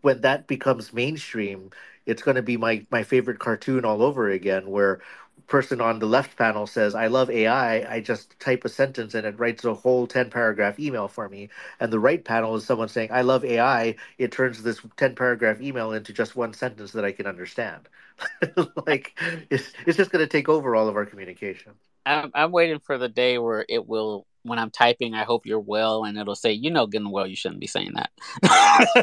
when 0.02 0.20
that 0.22 0.46
becomes 0.46 0.92
mainstream, 0.92 1.70
it's 2.06 2.22
going 2.22 2.36
to 2.36 2.42
be 2.42 2.56
my 2.56 2.86
my 2.90 3.02
favorite 3.02 3.38
cartoon 3.38 3.84
all 3.84 4.02
over 4.02 4.30
again, 4.30 4.70
where 4.70 5.00
person 5.46 5.80
on 5.80 5.98
the 5.98 6.06
left 6.06 6.36
panel 6.36 6.66
says, 6.66 6.94
"I 6.94 7.06
love 7.08 7.30
AI." 7.30 7.94
I 7.94 8.00
just 8.00 8.38
type 8.40 8.64
a 8.64 8.68
sentence 8.68 9.14
and 9.14 9.26
it 9.26 9.38
writes 9.38 9.64
a 9.64 9.74
whole 9.74 10.06
ten 10.06 10.30
paragraph 10.30 10.78
email 10.80 11.08
for 11.08 11.28
me. 11.28 11.48
And 11.80 11.92
the 11.92 11.98
right 12.00 12.24
panel 12.24 12.54
is 12.56 12.64
someone 12.64 12.88
saying, 12.88 13.10
"I 13.12 13.22
love 13.22 13.44
AI." 13.44 13.96
It 14.18 14.32
turns 14.32 14.62
this 14.62 14.80
ten 14.96 15.14
paragraph 15.14 15.60
email 15.60 15.92
into 15.92 16.12
just 16.12 16.36
one 16.36 16.52
sentence 16.54 16.92
that 16.92 17.04
I 17.04 17.12
can 17.12 17.26
understand. 17.26 17.88
like 18.86 19.18
it's 19.50 19.72
it's 19.86 19.96
just 19.96 20.10
going 20.10 20.24
to 20.24 20.28
take 20.30 20.48
over 20.48 20.74
all 20.76 20.88
of 20.88 20.96
our 20.96 21.06
communication. 21.06 21.72
I'm 22.06 22.30
I'm 22.34 22.52
waiting 22.52 22.78
for 22.78 22.96
the 22.96 23.08
day 23.08 23.38
where 23.38 23.66
it 23.68 23.86
will 23.86 24.26
when 24.46 24.60
I'm 24.60 24.70
typing, 24.70 25.12
I 25.14 25.24
hope 25.24 25.44
you're 25.44 25.58
well, 25.58 26.04
and 26.04 26.16
it'll 26.16 26.36
say, 26.36 26.52
you 26.52 26.70
know, 26.70 26.86
getting 26.86 27.10
well, 27.10 27.26
you 27.26 27.34
shouldn't 27.34 27.60
be 27.60 27.66
saying 27.66 27.94
that. 27.94 28.10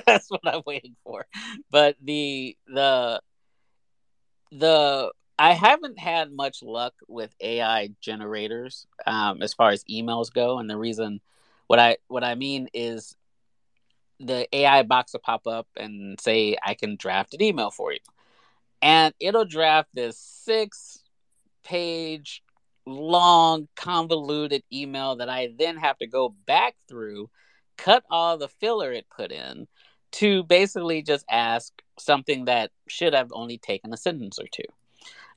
That's 0.06 0.30
what 0.30 0.42
I'm 0.46 0.62
waiting 0.66 0.96
for. 1.04 1.26
But 1.70 1.98
the 2.02 2.58
the 2.68 3.22
the 4.52 5.12
I 5.38 5.54
haven't 5.54 6.00
had 6.00 6.32
much 6.32 6.64
luck 6.64 6.94
with 7.08 7.36
AI 7.42 7.90
generators 8.00 8.88
um, 9.06 9.42
as 9.42 9.54
far 9.54 9.72
as 9.72 9.84
emails 9.92 10.32
go, 10.34 10.60
and 10.60 10.70
the 10.70 10.78
reason 10.78 11.20
what 11.68 11.80
I 11.80 11.98
what 12.08 12.24
I 12.24 12.36
mean 12.36 12.70
is 12.74 13.16
the 14.20 14.48
AI 14.56 14.84
box 14.84 15.12
will 15.12 15.20
pop 15.20 15.46
up 15.46 15.68
and 15.76 16.20
say 16.22 16.56
I 16.66 16.74
can 16.76 16.96
draft 16.96 17.34
an 17.34 17.42
email 17.42 17.70
for 17.72 17.92
you, 17.92 18.00
and 18.82 19.14
it'll 19.20 19.46
draft 19.46 19.90
this 19.94 20.18
six 20.18 21.00
page 21.66 22.44
long, 22.86 23.68
convoluted 23.76 24.64
email 24.72 25.16
that 25.18 25.30
I 25.30 25.54
then 25.58 25.78
have 25.78 25.98
to 26.00 26.08
go 26.08 26.36
back 26.46 26.76
through, 26.88 27.30
cut 27.78 28.04
all 28.10 28.38
the 28.38 28.48
filler 28.48 28.92
it 28.92 29.06
put 29.16 29.32
in 29.32 29.68
to 30.14 30.44
basically 30.44 31.02
just 31.02 31.26
ask 31.30 31.74
something 31.98 32.46
that 32.46 32.72
should 32.88 33.14
have 33.14 33.30
only 33.32 33.58
taken 33.58 33.94
a 33.94 33.98
sentence 33.98 34.38
or 34.40 34.46
two. 34.52 34.64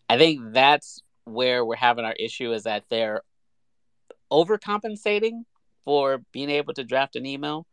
I 0.09 0.19
think 0.19 0.53
that's 0.53 1.01
where 1.25 1.65
we're 1.65 1.77
having 1.77 2.05
our 2.05 2.13
issue 2.13 2.53
is 2.53 2.65
that 2.65 2.85
they're 2.89 3.23
overcompensating 4.31 5.45
for 5.85 6.23
being 6.33 6.51
able 6.51 6.75
to 6.75 6.85
draft 6.85 7.17
an 7.17 7.27
email 7.27 7.67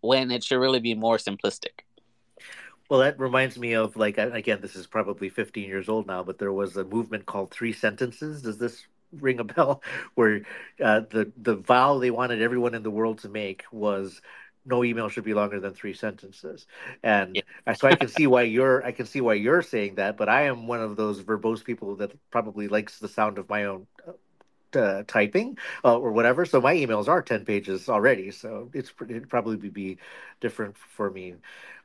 when 0.00 0.30
it 0.30 0.42
should 0.42 0.58
really 0.58 0.80
be 0.80 0.94
more 0.94 1.16
simplistic. 1.16 1.80
Well, 2.88 3.00
that 3.00 3.18
reminds 3.18 3.58
me 3.58 3.74
of 3.74 3.96
like 3.96 4.18
again, 4.18 4.60
this 4.60 4.76
is 4.76 4.86
probably 4.86 5.28
15 5.28 5.68
years 5.68 5.88
old 5.88 6.06
now, 6.06 6.22
but 6.22 6.38
there 6.38 6.52
was 6.52 6.76
a 6.76 6.84
movement 6.84 7.26
called 7.26 7.50
Three 7.50 7.72
Sentences. 7.72 8.42
Does 8.42 8.58
this 8.58 8.86
ring 9.12 9.40
a 9.40 9.44
bell? 9.44 9.82
Where 10.14 10.42
uh, 10.82 11.00
the 11.10 11.32
the 11.36 11.56
vow 11.56 11.98
they 11.98 12.10
wanted 12.10 12.42
everyone 12.42 12.74
in 12.74 12.82
the 12.82 12.90
world 12.90 13.18
to 13.20 13.28
make 13.28 13.64
was 13.72 14.20
no 14.64 14.84
email 14.84 15.08
should 15.08 15.24
be 15.24 15.34
longer 15.34 15.58
than 15.60 15.74
three 15.74 15.94
sentences 15.94 16.66
and 17.02 17.34
yeah. 17.34 17.72
so 17.74 17.88
i 17.88 17.94
can 17.94 18.08
see 18.08 18.26
why 18.26 18.42
you're 18.56 18.84
i 18.84 18.92
can 18.92 19.06
see 19.06 19.20
why 19.20 19.34
you're 19.34 19.62
saying 19.62 19.96
that 19.96 20.16
but 20.16 20.28
i 20.28 20.42
am 20.42 20.66
one 20.66 20.80
of 20.80 20.96
those 20.96 21.20
verbose 21.22 21.64
people 21.64 21.96
that 21.96 22.12
probably 22.30 22.68
likes 22.68 22.98
the 22.98 23.08
sound 23.08 23.38
of 23.38 23.48
my 23.48 23.64
own 23.64 23.86
uh, 24.76 25.04
typing 25.06 25.58
uh, 25.84 25.98
or 25.98 26.12
whatever. 26.12 26.46
So 26.46 26.60
my 26.60 26.74
emails 26.74 27.08
are 27.08 27.22
10 27.22 27.44
pages 27.44 27.88
already. 27.88 28.30
So 28.30 28.70
it's 28.74 28.92
it'd 29.08 29.28
probably 29.30 29.56
be 29.70 29.98
different 30.40 30.76
for 30.76 31.10
me. 31.10 31.34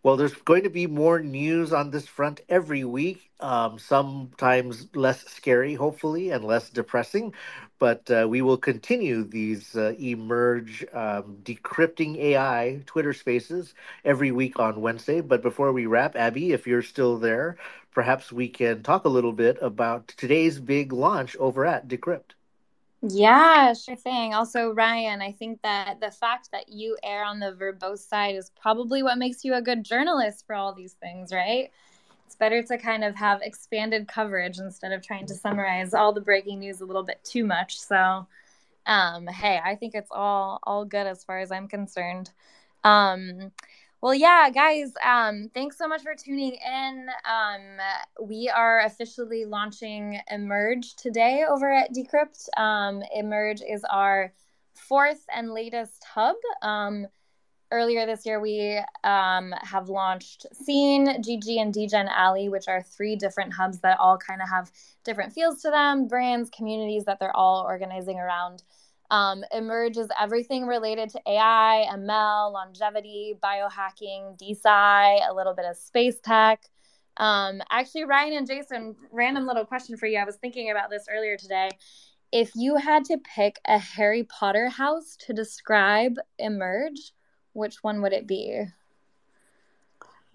Well, 0.04 0.16
there's 0.16 0.34
going 0.34 0.64
to 0.64 0.70
be 0.70 0.88
more 0.88 1.20
news 1.20 1.74
on 1.74 1.92
this 1.92 2.08
front 2.08 2.42
every 2.50 2.86
week. 2.86 3.30
Um, 3.42 3.78
sometimes 3.80 4.88
less 4.96 5.26
scary, 5.26 5.76
hopefully, 5.76 6.30
and 6.32 6.46
less 6.46 6.70
depressing. 6.70 7.34
But 7.80 8.10
uh, 8.10 8.28
we 8.30 8.42
will 8.42 8.58
continue 8.58 9.24
these 9.24 9.76
uh, 9.76 9.96
emerge 10.00 10.86
um, 10.94 11.40
decrypting 11.44 12.18
AI 12.18 12.82
Twitter 12.86 13.14
spaces 13.14 13.74
every 14.06 14.32
week 14.32 14.60
on 14.60 14.82
Wednesday. 14.82 15.22
But 15.22 15.42
before 15.42 15.74
we 15.74 15.86
wrap, 15.88 16.16
Abby, 16.16 16.54
if 16.54 16.68
you're 16.68 16.82
still 16.84 17.18
there, 17.18 17.58
perhaps 17.92 18.32
we 18.32 18.48
can 18.48 18.84
talk 18.84 19.06
a 19.06 19.10
little 19.10 19.34
bit 19.34 19.58
about 19.62 20.08
today's 20.10 20.60
big 20.60 20.94
launch 20.94 21.36
over 21.38 21.66
at 21.66 21.90
Decrypt. 21.90 22.37
Yeah, 23.02 23.74
sure 23.74 23.96
thing. 23.96 24.34
Also, 24.34 24.74
Ryan, 24.74 25.22
I 25.22 25.32
think 25.32 25.62
that 25.62 26.00
the 26.02 26.12
fact 26.12 26.52
that 26.52 26.70
you 26.70 26.98
err 27.04 27.24
on 27.24 27.40
the 27.40 27.54
verbose 27.54 28.00
side 28.00 28.36
is 28.36 28.52
probably 28.60 29.04
what 29.04 29.18
makes 29.20 29.46
you 29.46 29.54
a 29.54 29.62
good 29.62 29.84
journalist 29.86 30.46
for 30.48 30.56
all 30.56 30.74
these 30.74 30.94
things, 30.94 31.32
right? 31.32 31.72
It's 32.26 32.36
better 32.36 32.64
to 32.64 32.78
kind 32.78 33.04
of 33.04 33.16
have 33.16 33.42
expanded 33.42 34.08
coverage 34.08 34.58
instead 34.60 34.92
of 34.92 35.02
trying 35.06 35.28
to 35.28 35.36
summarize 35.36 35.94
all 35.94 36.12
the 36.12 36.22
breaking 36.22 36.60
news 36.60 36.82
a 36.82 36.86
little 36.86 37.04
bit 37.04 37.24
too 37.24 37.46
much. 37.46 37.80
So, 37.80 38.28
um, 38.88 39.28
hey, 39.28 39.60
I 39.64 39.76
think 39.76 39.96
it's 39.96 40.12
all 40.12 40.60
all 40.64 40.84
good 40.86 41.08
as 41.08 41.24
far 41.24 41.40
as 41.40 41.52
I'm 41.52 41.68
concerned. 41.68 42.32
Um, 42.84 43.52
well, 44.02 44.14
yeah, 44.14 44.50
guys, 44.52 44.94
um, 45.04 45.50
thanks 45.54 45.78
so 45.78 45.88
much 45.88 46.04
for 46.04 46.14
tuning 46.14 46.54
in. 46.54 47.08
Um, 47.26 48.28
we 48.28 48.52
are 48.56 48.82
officially 48.82 49.46
launching 49.46 50.20
Emerge 50.30 50.96
today 50.96 51.46
over 51.50 51.72
at 51.72 51.94
Decrypt. 51.94 52.48
Um, 52.58 53.02
Emerge 53.16 53.62
is 53.62 53.84
our 53.90 54.34
fourth 54.76 55.26
and 55.36 55.52
latest 55.52 56.04
hub. 56.14 56.36
Um, 56.62 57.08
earlier 57.72 58.06
this 58.06 58.24
year, 58.24 58.40
we 58.40 58.80
um, 59.04 59.54
have 59.64 59.90
launched 59.90 60.46
Scene, 60.54 61.08
GG, 61.24 61.60
and 61.60 61.74
Degen 61.74 62.08
Alley, 62.08 62.50
which 62.50 62.68
are 62.68 62.84
three 62.84 63.16
different 63.16 63.54
hubs 63.54 63.80
that 63.80 64.00
all 64.00 64.18
kind 64.18 64.44
of 64.44 64.50
have 64.50 64.72
different 65.04 65.34
feels 65.34 65.62
to 65.64 65.72
them, 65.72 66.08
brands, 66.08 66.52
communities 66.52 67.06
that 67.06 67.20
they're 67.20 67.36
all 67.36 67.64
organizing 67.64 68.20
around. 68.20 68.62
Um, 69.10 69.44
Emerge 69.54 69.98
is 69.98 70.08
everything 70.20 70.66
related 70.66 71.10
to 71.12 71.22
AI, 71.26 71.88
ML, 71.92 72.52
longevity, 72.52 73.36
biohacking, 73.42 74.38
DeSci, 74.38 75.30
a 75.30 75.34
little 75.34 75.54
bit 75.54 75.66
of 75.66 75.78
space 75.78 76.20
tech. 76.22 76.66
Um, 77.16 77.62
actually, 77.72 78.04
Ryan 78.04 78.34
and 78.34 78.48
Jason, 78.48 78.96
random 79.12 79.48
little 79.48 79.66
question 79.66 79.98
for 79.98 80.08
you. 80.08 80.20
I 80.20 80.26
was 80.26 80.36
thinking 80.36 80.72
about 80.72 80.90
this 80.90 81.06
earlier 81.10 81.38
today. 81.38 81.70
If 82.32 82.52
you 82.56 82.76
had 82.76 83.06
to 83.06 83.18
pick 83.18 83.60
a 83.66 83.78
Harry 83.78 84.24
Potter 84.24 84.68
house 84.68 85.16
to 85.22 85.34
describe 85.34 86.18
Emerge, 86.38 87.14
which 87.54 87.78
one 87.84 88.02
would 88.02 88.14
it 88.14 88.28
be? 88.28 88.66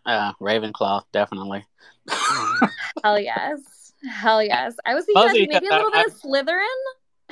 Uh, 0.04 0.32
Ravenclaw, 0.40 1.04
definitely. 1.12 1.64
Hell 3.04 3.20
yes. 3.20 3.92
Hell 4.11 4.42
yes. 4.42 4.74
I 4.85 4.94
was 4.94 5.04
thinking 5.04 5.48
maybe 5.50 5.66
a 5.68 5.70
little 5.70 5.90
bit 5.90 6.06
of 6.06 6.20
Slytherin. 6.20 6.66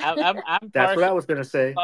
I'm, 0.03 0.19
I'm, 0.19 0.41
I'm 0.45 0.59
That's 0.73 0.95
what 0.95 1.05
I 1.05 1.11
was 1.11 1.25
gonna 1.25 1.43
say. 1.43 1.75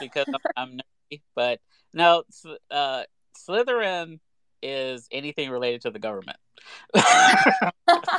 Because 0.00 0.26
I'm, 0.32 0.40
I'm 0.56 0.78
nerdy, 1.12 1.22
but 1.34 1.60
no, 1.92 2.24
uh, 2.70 3.04
Slytherin 3.48 4.18
is 4.62 5.08
anything 5.10 5.50
related 5.50 5.82
to 5.82 5.90
the 5.90 5.98
government. 5.98 6.38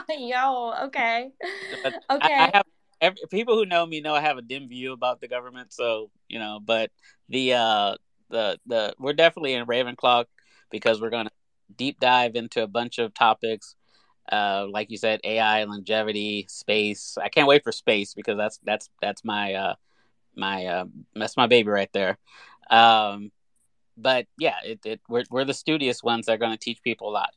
Yo, 0.09 0.73
okay, 0.85 1.29
But 1.83 1.93
okay. 2.09 2.33
I, 2.33 2.45
I 2.45 2.51
have 2.53 2.65
every, 3.01 3.17
people 3.29 3.55
who 3.55 3.65
know 3.65 3.85
me 3.85 4.01
know 4.01 4.13
I 4.13 4.21
have 4.21 4.37
a 4.37 4.41
dim 4.41 4.67
view 4.67 4.93
about 4.93 5.21
the 5.21 5.27
government, 5.27 5.73
so 5.73 6.09
you 6.27 6.39
know. 6.39 6.59
But 6.63 6.91
the 7.29 7.53
uh, 7.53 7.95
the 8.29 8.59
the 8.65 8.95
we're 8.99 9.13
definitely 9.13 9.53
in 9.53 9.65
Ravenclaw 9.65 10.25
because 10.71 11.01
we're 11.01 11.09
gonna 11.09 11.31
deep 11.75 11.99
dive 11.99 12.35
into 12.35 12.63
a 12.63 12.67
bunch 12.67 12.97
of 12.97 13.13
topics. 13.13 13.75
Uh, 14.31 14.67
like 14.69 14.91
you 14.91 14.97
said, 14.97 15.19
AI, 15.23 15.63
longevity, 15.63 16.45
space. 16.49 17.17
I 17.21 17.29
can't 17.29 17.47
wait 17.47 17.63
for 17.63 17.71
space 17.71 18.13
because 18.13 18.37
that's 18.37 18.59
that's 18.63 18.89
that's 19.01 19.23
my 19.23 19.53
uh, 19.53 19.75
my 20.35 20.65
uh, 20.65 20.85
that's 21.15 21.37
my 21.37 21.47
baby 21.47 21.69
right 21.69 21.91
there. 21.93 22.17
Um, 22.69 23.31
but 23.97 24.27
yeah, 24.37 24.55
it, 24.65 24.85
it 24.85 25.01
we're 25.09 25.23
we're 25.29 25.45
the 25.45 25.53
studious 25.53 26.03
ones 26.03 26.25
that 26.25 26.33
are 26.33 26.37
going 26.37 26.51
to 26.51 26.57
teach 26.57 26.81
people 26.83 27.09
a 27.09 27.11
lot. 27.11 27.29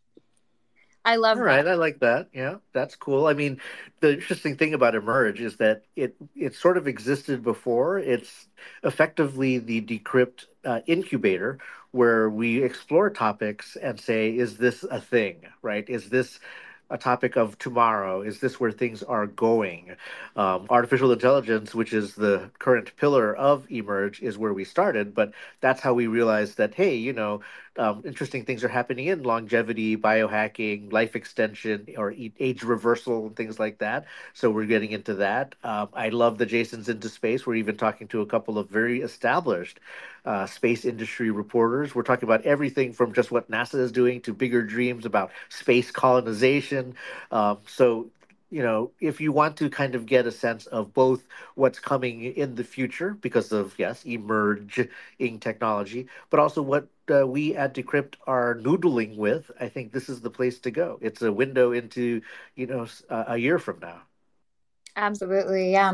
I 1.05 1.17
love 1.17 1.39
All 1.39 1.45
that. 1.45 1.47
right, 1.47 1.67
I 1.67 1.75
like 1.75 2.01
that. 2.01 2.29
Yeah, 2.35 2.57
that's 2.73 2.95
cool. 2.97 3.27
I 3.27 3.33
mean, 3.33 3.61
the 4.01 4.15
interesting 4.15 4.57
thing 4.57 4.75
about 4.75 4.95
Emerge 4.95 5.41
is 5.41 5.57
that 5.57 5.85
it 5.97 6.15
it 6.37 6.55
sort 6.55 6.77
of 6.77 6.87
existed 6.87 7.43
before. 7.43 7.99
It's 7.99 8.49
effectively 8.83 9.59
the 9.59 9.81
Decrypt 9.81 10.47
uh, 10.65 10.81
incubator 10.87 11.59
where 11.93 12.29
we 12.29 12.63
explore 12.63 13.11
topics 13.11 13.77
and 13.77 13.99
say, 13.99 14.37
is 14.37 14.59
this 14.59 14.85
a 14.85 15.01
thing, 15.01 15.47
right? 15.63 15.89
Is 15.89 16.09
this 16.11 16.39
a 16.91 16.99
topic 16.99 17.37
of 17.37 17.59
tomorrow? 17.59 18.21
Is 18.23 18.41
this 18.41 18.59
where 18.61 18.73
things 18.73 19.03
are 19.03 19.27
going? 19.27 19.97
Um, 20.37 20.67
artificial 20.69 21.13
intelligence, 21.13 21.75
which 21.75 21.93
is 21.93 22.15
the 22.15 22.51
current 22.59 22.95
pillar 22.97 23.35
of 23.35 23.71
Emerge, 23.71 24.21
is 24.21 24.37
where 24.37 24.53
we 24.53 24.65
started, 24.65 25.15
but 25.15 25.33
that's 25.61 25.81
how 25.81 25.95
we 25.95 26.07
realized 26.07 26.57
that, 26.59 26.75
hey, 26.75 26.97
you 26.97 27.13
know, 27.13 27.41
um, 27.77 28.03
interesting 28.05 28.45
things 28.45 28.65
are 28.65 28.69
happening 28.69 29.07
in 29.07 29.23
longevity, 29.23 29.97
biohacking, 29.97 30.93
life 30.93 31.17
extension, 31.17 31.87
or 31.97 32.13
age 32.39 32.63
reversal, 32.63 33.27
and 33.27 33.37
things 33.37 33.59
like 33.59 33.79
that. 33.79 34.07
So 34.35 34.51
we're 34.51 34.67
getting 34.67 34.91
into 34.91 35.15
that. 35.15 35.55
Um, 35.63 35.89
I 35.95 36.09
love 36.09 36.39
the 36.39 36.47
Jason's 36.47 36.89
into 36.89 37.09
space. 37.09 37.47
We're 37.47 37.55
even 37.57 37.77
talking 37.77 38.09
to 38.09 38.21
a 38.21 38.27
couple 38.27 38.59
of 38.59 38.69
very 38.69 39.01
established 39.01 39.81
uh, 40.25 40.47
space 40.47 40.85
industry 40.85 41.31
reporters. 41.31 41.95
We're 41.95 42.03
talking 42.03 42.29
about 42.29 42.45
everything 42.45 42.93
from 42.93 43.13
just 43.13 43.31
what 43.31 43.51
NASA 43.51 43.77
is 43.81 43.93
doing 43.93 44.21
to 44.23 44.35
bigger 44.35 44.63
dreams 44.63 45.07
about 45.07 45.31
space 45.49 45.91
colonization. 45.91 46.95
Um, 47.31 47.59
so 47.67 48.11
you 48.51 48.63
know, 48.63 48.91
if 49.01 49.21
you 49.21 49.33
want 49.33 49.57
to 49.59 49.71
kind 49.71 49.95
of 49.95 50.07
get 50.07 50.27
a 50.27 50.33
sense 50.33 50.67
of 50.67 50.93
both 50.95 51.27
what's 51.55 51.79
coming 51.79 52.23
in 52.25 52.55
the 52.57 52.65
future 52.65 53.15
because 53.15 53.53
of 53.53 53.75
yes, 53.79 54.05
emerging 54.05 55.41
technology, 55.41 56.07
but 56.31 56.41
also 56.41 56.63
what 56.63 56.89
uh, 57.13 57.27
we 57.27 57.55
at 57.57 57.75
Decrypt 57.75 58.15
are 58.27 58.57
noodling 58.57 59.17
with, 59.17 59.51
I 59.61 59.69
think 59.69 59.93
this 59.93 60.09
is 60.09 60.21
the 60.21 60.31
place 60.31 60.59
to 60.61 60.71
go. 60.71 60.99
It's 61.03 61.23
a 61.23 61.33
window 61.33 61.73
into 61.73 62.23
you 62.57 62.67
know 62.67 62.87
a 63.11 63.37
year 63.39 63.59
from 63.59 63.81
now. 63.81 64.03
Absolutely, 64.97 65.73
yeah. 65.73 65.91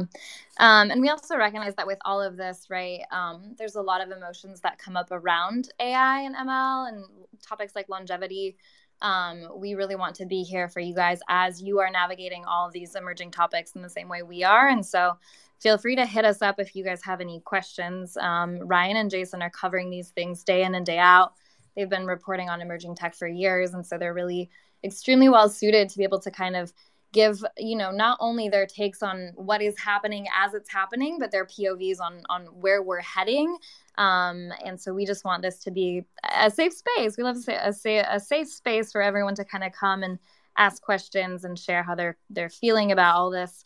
Um, 0.58 0.90
and 0.90 1.00
we 1.00 1.10
also 1.10 1.36
recognize 1.36 1.74
that 1.76 1.86
with 1.86 1.98
all 2.04 2.20
of 2.22 2.36
this, 2.36 2.66
right, 2.70 3.02
um, 3.12 3.54
there's 3.58 3.76
a 3.76 3.82
lot 3.82 4.00
of 4.00 4.10
emotions 4.10 4.60
that 4.62 4.78
come 4.78 4.96
up 4.96 5.08
around 5.10 5.68
AI 5.78 6.20
and 6.22 6.34
ML 6.34 6.88
and 6.88 7.04
topics 7.46 7.76
like 7.76 7.88
longevity. 7.88 8.56
Um, 9.02 9.48
we 9.56 9.74
really 9.74 9.96
want 9.96 10.14
to 10.16 10.26
be 10.26 10.42
here 10.42 10.68
for 10.68 10.80
you 10.80 10.94
guys 10.94 11.20
as 11.28 11.62
you 11.62 11.78
are 11.80 11.90
navigating 11.90 12.44
all 12.44 12.70
these 12.70 12.94
emerging 12.94 13.30
topics 13.30 13.72
in 13.72 13.82
the 13.82 13.90
same 13.90 14.08
way 14.08 14.22
we 14.22 14.42
are. 14.42 14.68
And 14.68 14.84
so 14.84 15.18
feel 15.60 15.78
free 15.78 15.96
to 15.96 16.06
hit 16.06 16.24
us 16.24 16.42
up 16.42 16.58
if 16.58 16.74
you 16.74 16.84
guys 16.84 17.02
have 17.02 17.20
any 17.20 17.40
questions. 17.40 18.16
Um, 18.16 18.58
Ryan 18.58 18.96
and 18.96 19.10
Jason 19.10 19.42
are 19.42 19.50
covering 19.50 19.90
these 19.90 20.10
things 20.10 20.44
day 20.44 20.64
in 20.64 20.74
and 20.74 20.86
day 20.86 20.98
out. 20.98 21.34
They've 21.74 21.88
been 21.88 22.06
reporting 22.06 22.48
on 22.48 22.62
emerging 22.62 22.94
tech 22.94 23.14
for 23.14 23.28
years. 23.28 23.74
And 23.74 23.86
so 23.86 23.98
they're 23.98 24.14
really 24.14 24.50
extremely 24.82 25.28
well 25.28 25.48
suited 25.48 25.88
to 25.90 25.98
be 25.98 26.04
able 26.04 26.20
to 26.20 26.30
kind 26.30 26.56
of 26.56 26.72
give 27.12 27.42
you 27.56 27.76
know 27.76 27.90
not 27.90 28.18
only 28.20 28.48
their 28.48 28.66
takes 28.66 29.02
on 29.02 29.32
what 29.36 29.62
is 29.62 29.78
happening 29.78 30.26
as 30.36 30.52
it's 30.54 30.70
happening 30.70 31.18
but 31.18 31.30
their 31.30 31.46
povs 31.46 31.98
on 32.00 32.20
on 32.28 32.44
where 32.46 32.82
we're 32.82 33.00
heading 33.00 33.56
um, 33.98 34.52
and 34.64 34.80
so 34.80 34.92
we 34.92 35.06
just 35.06 35.24
want 35.24 35.42
this 35.42 35.58
to 35.60 35.70
be 35.70 36.04
a 36.38 36.50
safe 36.50 36.72
space. 36.72 37.16
We 37.16 37.24
love 37.24 37.36
to 37.36 37.42
say 37.42 37.58
a, 37.62 37.72
say 37.72 37.98
a 37.98 38.20
safe 38.20 38.48
space 38.48 38.92
for 38.92 39.00
everyone 39.00 39.34
to 39.36 39.44
kind 39.44 39.64
of 39.64 39.72
come 39.72 40.02
and 40.02 40.18
ask 40.58 40.82
questions 40.82 41.44
and 41.44 41.58
share 41.58 41.82
how 41.82 41.94
they're 41.94 42.16
they're 42.30 42.50
feeling 42.50 42.92
about 42.92 43.16
all 43.16 43.30
this. 43.30 43.64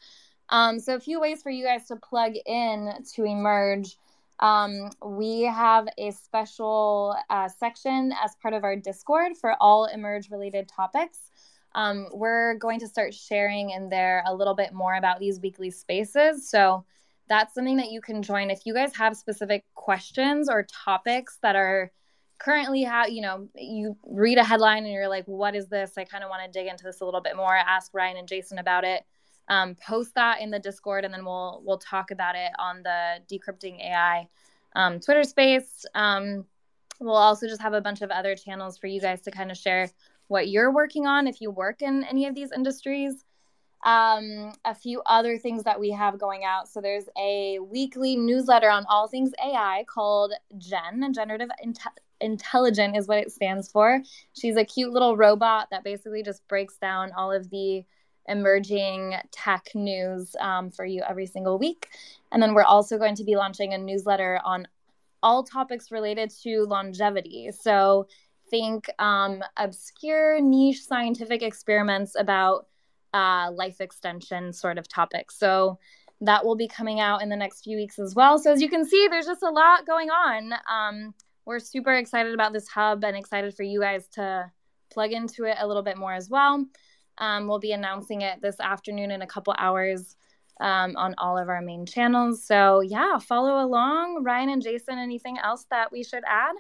Um, 0.49 0.79
so 0.79 0.95
a 0.95 1.01
few 1.01 1.21
ways 1.21 1.43
for 1.43 1.51
you 1.51 1.65
guys 1.65 1.87
to 1.87 1.97
plug 1.97 2.33
in 2.47 2.93
to 3.15 3.25
emerge. 3.25 3.97
Um, 4.41 4.91
we 5.05 5.43
have 5.43 5.87
a 5.99 6.13
special 6.13 7.15
uh, 7.29 7.49
section 7.49 8.13
as 8.23 8.35
part 8.37 8.55
of 8.55 8.65
our 8.65 8.75
discord 8.75 9.37
for 9.37 9.55
all 9.61 9.85
emerge 9.85 10.31
related 10.31 10.69
topics. 10.69 11.31
Um, 11.75 12.09
we're 12.13 12.55
going 12.55 12.81
to 12.81 12.89
start 12.89 13.15
sharing 13.15 13.71
in 13.71 13.91
there 13.91 14.25
a 14.27 14.35
little 14.35 14.55
bit 14.55 14.73
more 14.73 14.95
about 14.95 15.21
these 15.21 15.41
weekly 15.41 15.71
spaces. 15.71 16.49
So 16.49 16.85
that's 17.31 17.55
something 17.55 17.77
that 17.77 17.93
you 17.93 18.01
can 18.01 18.23
join 18.23 18.51
if 18.51 18.67
you 18.67 18.75
guys 18.75 18.95
have 18.97 19.17
specific 19.17 19.65
questions 19.75 20.51
or 20.51 20.67
topics 20.85 21.39
that 21.43 21.55
are 21.55 21.91
currently 22.39 22.83
how 22.83 23.07
you 23.07 23.23
know 23.23 23.49
you 23.55 23.97
read 24.05 24.37
a 24.37 24.45
headline 24.45 24.85
and 24.85 24.93
you're 24.93 25.09
like 25.09 25.25
what 25.27 25.55
is 25.55 25.69
this? 25.69 25.93
I 25.97 26.05
kind 26.05 26.25
of 26.25 26.29
want 26.29 26.43
to 26.45 26.59
dig 26.59 26.69
into 26.69 26.85
this 26.85 27.01
a 27.01 27.05
little 27.05 27.21
bit 27.21 27.37
more 27.37 27.55
ask 27.55 27.95
ryan 27.95 28.19
and 28.19 28.29
jason 28.29 28.59
about 28.59 28.85
it. 28.85 29.05
Um, 29.49 29.77
post 29.77 30.15
that 30.17 30.41
in 30.41 30.51
the 30.51 30.59
discord 30.59 31.05
and 31.05 31.15
then 31.15 31.25
we'll 31.25 31.63
we'll 31.65 31.79
talk 31.79 32.11
about 32.11 32.35
it 32.35 32.51
on 32.59 32.83
the 32.83 33.19
decrypting 33.33 33.81
ai 33.81 34.29
um, 34.75 34.99
twitter 34.99 35.25
space. 35.25 35.87
Um, 35.95 36.45
we'll 36.99 37.15
also 37.15 37.47
just 37.47 37.63
have 37.63 37.75
a 37.75 37.81
bunch 37.81 38.03
of 38.03 38.11
other 38.11 38.35
channels 38.35 38.77
for 38.77 38.89
you 38.89 39.01
guys 39.01 39.21
to 39.23 39.31
kind 39.31 39.53
of 39.53 39.57
share 39.57 39.89
what 40.27 40.49
you're 40.49 40.73
working 40.73 41.07
on 41.07 41.29
if 41.29 41.41
you 41.41 41.51
work 41.51 41.81
in 41.81 42.05
any 42.05 42.27
of 42.27 42.35
these 42.35 42.51
industries. 42.51 43.25
Um, 43.83 44.53
a 44.65 44.75
few 44.75 45.01
other 45.07 45.39
things 45.39 45.63
that 45.65 45.81
we 45.81 45.91
have 45.91 46.19
going 46.19 46.45
out. 46.45 46.69
So 46.69 46.81
there's 46.81 47.09
a 47.19 47.59
weekly 47.61 48.15
newsletter 48.15 48.69
on 48.69 48.85
all 48.91 49.09
things 49.09 49.33
AI 49.43 49.85
called 49.89 50.33
Gen, 50.59 51.13
Generative 51.15 51.49
Inte- 51.65 51.97
Intelligent 52.21 52.97
is 52.97 53.09
what 53.09 53.19
it 53.19 53.33
stands 53.33 53.71
for. 53.71 54.03
She's 54.35 54.57
a 54.57 54.65
cute 54.65 54.93
little 54.93 55.17
robot 55.17 55.69
that 55.71 55.83
basically 55.83 56.23
just 56.23 56.47
breaks 56.47 56.77
down 56.77 57.13
all 57.13 57.33
of 57.33 57.49
the 57.49 57.85
emerging 58.29 59.15
tech 59.33 59.67
news 59.75 60.37
um, 60.41 60.71
for 60.71 60.85
you 60.85 61.03
every 61.09 61.27
single 61.27 61.59
week. 61.59 61.89
And 62.33 62.43
then 62.43 62.55
we're 62.55 62.63
also 62.63 62.99
going 62.99 63.17
to 63.17 63.25
be 63.25 63.37
launching 63.37 63.73
a 63.73 63.79
newsletter 63.79 64.41
on 64.45 64.69
all 65.23 65.43
topics 65.43 65.91
related 65.91 66.31
to 66.43 66.65
longevity. 66.65 67.51
So 67.53 68.07
think 68.51 68.91
um, 68.99 69.43
obscure 69.57 70.41
niche 70.41 70.83
scientific 70.83 71.43
experiments 71.43 72.17
about 72.19 72.67
uh, 73.13 73.51
life 73.53 73.81
extension 73.81 74.53
sort 74.53 74.79
of 74.79 74.89
topics. 74.89 75.39
So 75.39 75.79
that 76.21 76.45
will 76.45 76.57
be 76.57 76.69
coming 76.69 77.01
out 77.01 77.23
in 77.23 77.29
the 77.29 77.37
next 77.37 77.63
few 77.63 77.77
weeks 77.77 77.99
as 77.99 78.15
well. 78.15 78.39
So 78.39 78.53
as 78.53 78.61
you 78.61 78.69
can 78.69 78.85
see, 78.85 79.09
there's 79.09 79.27
just 79.27 79.43
a 79.43 79.51
lot 79.51 79.87
going 79.87 80.11
on. 80.11 80.53
Um, 80.71 81.15
we're 81.47 81.59
super 81.59 81.95
excited 81.95 82.35
about 82.35 82.53
this 82.53 82.69
hub 82.69 83.05
and 83.05 83.17
excited 83.17 83.55
for 83.55 83.63
you 83.63 83.81
guys 83.81 84.07
to 84.15 84.51
plug 84.93 85.13
into 85.13 85.45
it 85.45 85.57
a 85.59 85.67
little 85.67 85.83
bit 85.83 85.97
more 85.97 86.13
as 86.13 86.29
well. 86.29 86.67
Um, 87.19 87.49
we'll 87.49 87.59
be 87.59 87.73
announcing 87.73 88.23
it 88.23 88.41
this 88.41 88.61
afternoon 88.61 89.11
in 89.11 89.23
a 89.23 89.27
couple 89.27 89.55
hours 89.59 90.17
um, 90.61 90.95
on 90.97 91.15
all 91.19 91.39
of 91.39 91.49
our 91.49 91.63
main 91.63 91.87
channels. 91.87 92.45
So 92.45 92.81
yeah, 92.81 93.19
follow 93.19 93.65
along. 93.65 94.23
Ryan 94.23 94.51
and 94.51 94.63
Jason, 94.63 94.99
anything 94.99 95.39
else 95.39 95.65
that 95.71 95.91
we 95.91 96.05
should 96.05 96.23
add? 96.27 96.55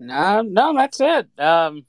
No, 0.00 0.42
no, 0.42 0.74
that's 0.74 1.00
it. 1.00 1.28
Um, 1.38 1.84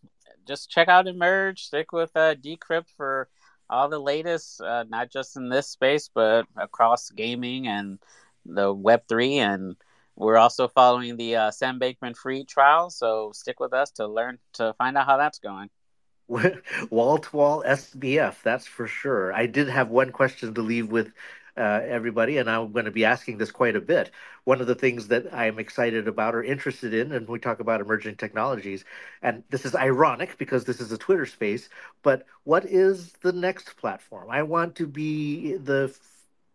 just 0.49 0.69
check 0.69 0.87
out 0.87 1.07
Emerge. 1.07 1.63
Stick 1.63 1.91
with 1.93 2.11
uh, 2.15 2.33
Decrypt 2.35 2.89
for 2.97 3.29
all 3.69 3.87
the 3.87 3.99
latest, 3.99 4.59
uh, 4.61 4.83
not 4.89 5.11
just 5.11 5.37
in 5.37 5.47
this 5.47 5.67
space, 5.67 6.09
but 6.13 6.47
across 6.57 7.11
gaming 7.11 7.67
and 7.67 7.99
the 8.45 8.73
Web 8.73 9.03
three. 9.07 9.37
And 9.37 9.75
we're 10.15 10.37
also 10.37 10.67
following 10.67 11.17
the 11.17 11.35
uh, 11.35 11.51
Sam 11.51 11.79
Bankman-Fried 11.79 12.47
trial. 12.47 12.89
So 12.89 13.31
stick 13.33 13.59
with 13.59 13.73
us 13.73 13.91
to 13.91 14.07
learn 14.07 14.39
to 14.53 14.73
find 14.73 14.97
out 14.97 15.05
how 15.05 15.17
that's 15.17 15.39
going. 15.39 15.69
wall 16.89 17.19
to 17.19 17.35
wall 17.35 17.63
SBF, 17.65 18.41
that's 18.43 18.65
for 18.65 18.87
sure. 18.87 19.31
I 19.33 19.45
did 19.45 19.69
have 19.69 19.89
one 19.89 20.11
question 20.11 20.53
to 20.55 20.61
leave 20.61 20.91
with 20.91 21.11
uh, 21.59 21.81
everybody, 21.85 22.37
and 22.37 22.49
I'm 22.49 22.71
going 22.71 22.85
to 22.85 22.91
be 22.91 23.05
asking 23.05 23.37
this 23.37 23.51
quite 23.51 23.75
a 23.75 23.81
bit. 23.81 24.11
One 24.45 24.61
of 24.61 24.67
the 24.67 24.75
things 24.75 25.09
that 25.09 25.33
I'm 25.33 25.59
excited 25.59 26.07
about 26.07 26.35
or 26.35 26.43
interested 26.43 26.93
in, 26.93 27.11
and 27.11 27.27
we 27.27 27.39
talk 27.39 27.59
about 27.59 27.81
emerging 27.81 28.15
technologies, 28.15 28.85
and 29.21 29.43
this 29.49 29.65
is 29.65 29.75
ironic 29.75 30.37
because 30.37 30.63
this 30.65 30.81
is 30.81 30.91
a 30.91 30.97
Twitter 30.97 31.25
space, 31.25 31.69
but 32.01 32.25
what 32.45 32.65
is 32.65 33.13
the 33.21 33.33
next 33.33 33.75
platform? 33.77 34.29
I 34.31 34.43
want 34.43 34.75
to 34.77 34.87
be 34.87 35.57
the 35.57 35.93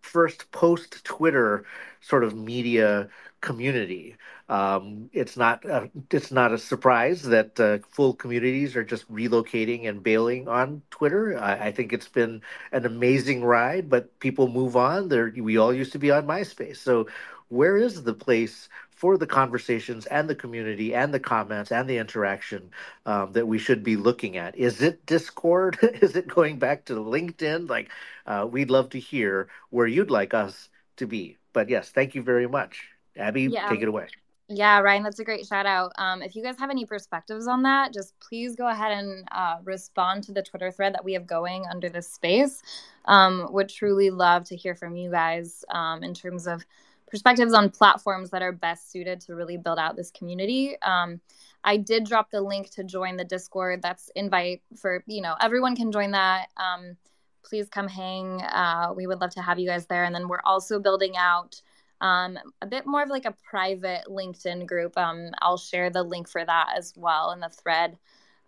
first 0.02 0.50
post 0.52 1.05
Twitter 1.05 1.64
sort 2.00 2.24
of 2.24 2.34
media 2.34 3.09
community. 3.40 4.16
Um, 4.49 5.09
it's 5.12 5.38
not 5.38 5.64
a, 5.64 5.90
it's 6.11 6.30
not 6.30 6.53
a 6.53 6.59
surprise 6.59 7.22
that 7.22 7.59
uh, 7.59 7.78
full 7.90 8.12
communities 8.12 8.76
are 8.76 8.84
just 8.84 9.11
relocating 9.11 9.88
and 9.88 10.03
bailing 10.03 10.49
on 10.49 10.82
Twitter. 10.90 11.38
I, 11.38 11.68
I, 11.68 11.72
think 11.72 11.95
it's 11.95 12.09
been 12.09 12.42
an 12.70 12.84
amazing 12.84 13.42
ride, 13.42 13.88
but 13.88 14.18
people 14.20 14.49
move 14.49 14.76
on. 14.76 15.09
There, 15.09 15.32
we 15.34 15.57
all 15.57 15.72
used 15.72 15.92
to 15.92 15.99
be 15.99 16.11
on 16.11 16.26
MySpace, 16.26 16.76
so 16.76 17.07
where 17.49 17.78
is 17.78 18.03
the 18.03 18.12
place 18.12 18.68
for 18.90 19.16
the 19.16 19.26
conversations 19.26 20.07
and 20.07 20.28
the 20.28 20.34
community 20.34 20.95
and 20.95 21.12
the 21.12 21.20
comments 21.20 21.72
and 21.72 21.88
the 21.88 21.99
interaction 21.99 22.70
um, 23.07 23.32
that 23.32 23.47
we 23.47 23.59
should 23.59 23.82
be 23.82 23.97
looking 23.97 24.36
at? 24.36 24.57
Is 24.57 24.82
it 24.82 25.07
Discord? 25.07 25.78
is 25.82 26.16
it 26.16 26.28
going 26.28 26.59
back 26.59 26.84
to 26.86 26.95
LinkedIn? 26.95 27.68
Like, 27.68 27.90
uh, 28.26 28.47
we'd 28.51 28.70
love 28.70 28.90
to 28.90 29.01
hear 29.01 29.49
where 29.70 29.86
you'd 29.86 30.11
like 30.11 30.34
us 30.34 30.68
to 30.97 31.07
be. 31.07 31.38
But 31.53 31.68
yes, 31.68 31.90
thank 31.90 32.14
you 32.14 32.22
very 32.22 32.47
much. 32.47 32.88
Abby, 33.16 33.45
yeah. 33.45 33.68
take 33.68 33.82
it 33.82 33.88
away. 33.88 34.09
Yeah, 34.49 34.80
Ryan, 34.80 35.03
that's 35.03 35.18
a 35.18 35.24
great 35.24 35.47
shout 35.47 35.64
out. 35.64 35.92
Um, 35.97 36.20
if 36.20 36.36
you 36.36 36.42
guys 36.42 36.59
have 36.59 36.70
any 36.70 36.84
perspectives 36.84 37.47
on 37.47 37.62
that, 37.62 37.95
just 37.95 38.12
please 38.20 38.55
go 38.57 38.68
ahead 38.68 38.92
and 38.92 39.26
uh, 39.32 39.57
respond 39.64 40.22
to 40.24 40.32
the 40.32 40.42
Twitter 40.42 40.70
thread 40.70 40.92
that 40.95 41.05
we 41.05 41.14
have 41.14 41.26
going 41.26 41.64
under 41.70 41.88
this 41.88 42.11
space. 42.11 42.62
Um, 43.07 43.49
would 43.53 43.70
truly 43.70 44.11
love 44.11 44.45
to 44.45 44.57
hear 44.57 44.74
from 44.74 44.97
you 44.97 45.11
guys 45.11 45.64
um, 45.70 46.03
in 46.03 46.12
terms 46.12 46.47
of 46.47 46.62
perspectives 47.09 47.55
on 47.55 47.70
platforms 47.70 48.30
that 48.30 48.42
are 48.42 48.53
best 48.53 48.92
suited 48.92 49.20
to 49.22 49.34
really 49.34 49.57
build 49.57 49.78
out 49.78 49.97
this 49.97 50.11
community. 50.11 50.76
Um, 50.82 51.20
I 51.64 51.78
did 51.78 52.05
drop 52.05 52.30
the 52.30 52.42
link 52.42 52.68
to 52.72 52.84
join 52.84 53.16
the 53.16 53.24
Discord. 53.24 53.80
That's 53.80 54.11
invite 54.14 54.61
for 54.76 55.03
you 55.07 55.22
know 55.22 55.34
everyone 55.40 55.74
can 55.74 55.90
join 55.90 56.11
that. 56.11 56.49
Um, 56.59 56.97
please 57.45 57.68
come 57.70 57.88
hang. 57.88 58.42
Uh, 58.42 58.92
we 58.95 59.07
would 59.07 59.20
love 59.20 59.30
to 59.30 59.42
have 59.42 59.59
you 59.59 59.66
guys 59.68 59.86
there. 59.86 60.05
And 60.05 60.14
then 60.14 60.28
we're 60.28 60.42
also 60.45 60.78
building 60.80 61.14
out 61.16 61.61
um, 62.05 62.38
a 62.61 62.66
bit 62.66 62.86
more 62.86 63.02
of 63.02 63.09
like 63.09 63.24
a 63.24 63.34
private 63.48 64.02
LinkedIn 64.11 64.66
group. 64.66 64.96
Um, 64.98 65.30
I'll 65.40 65.57
share 65.57 65.88
the 65.88 66.02
link 66.02 66.28
for 66.28 66.44
that 66.44 66.74
as 66.76 66.92
well 66.96 67.32
in 67.32 67.40
the 67.40 67.48
thread. 67.48 67.96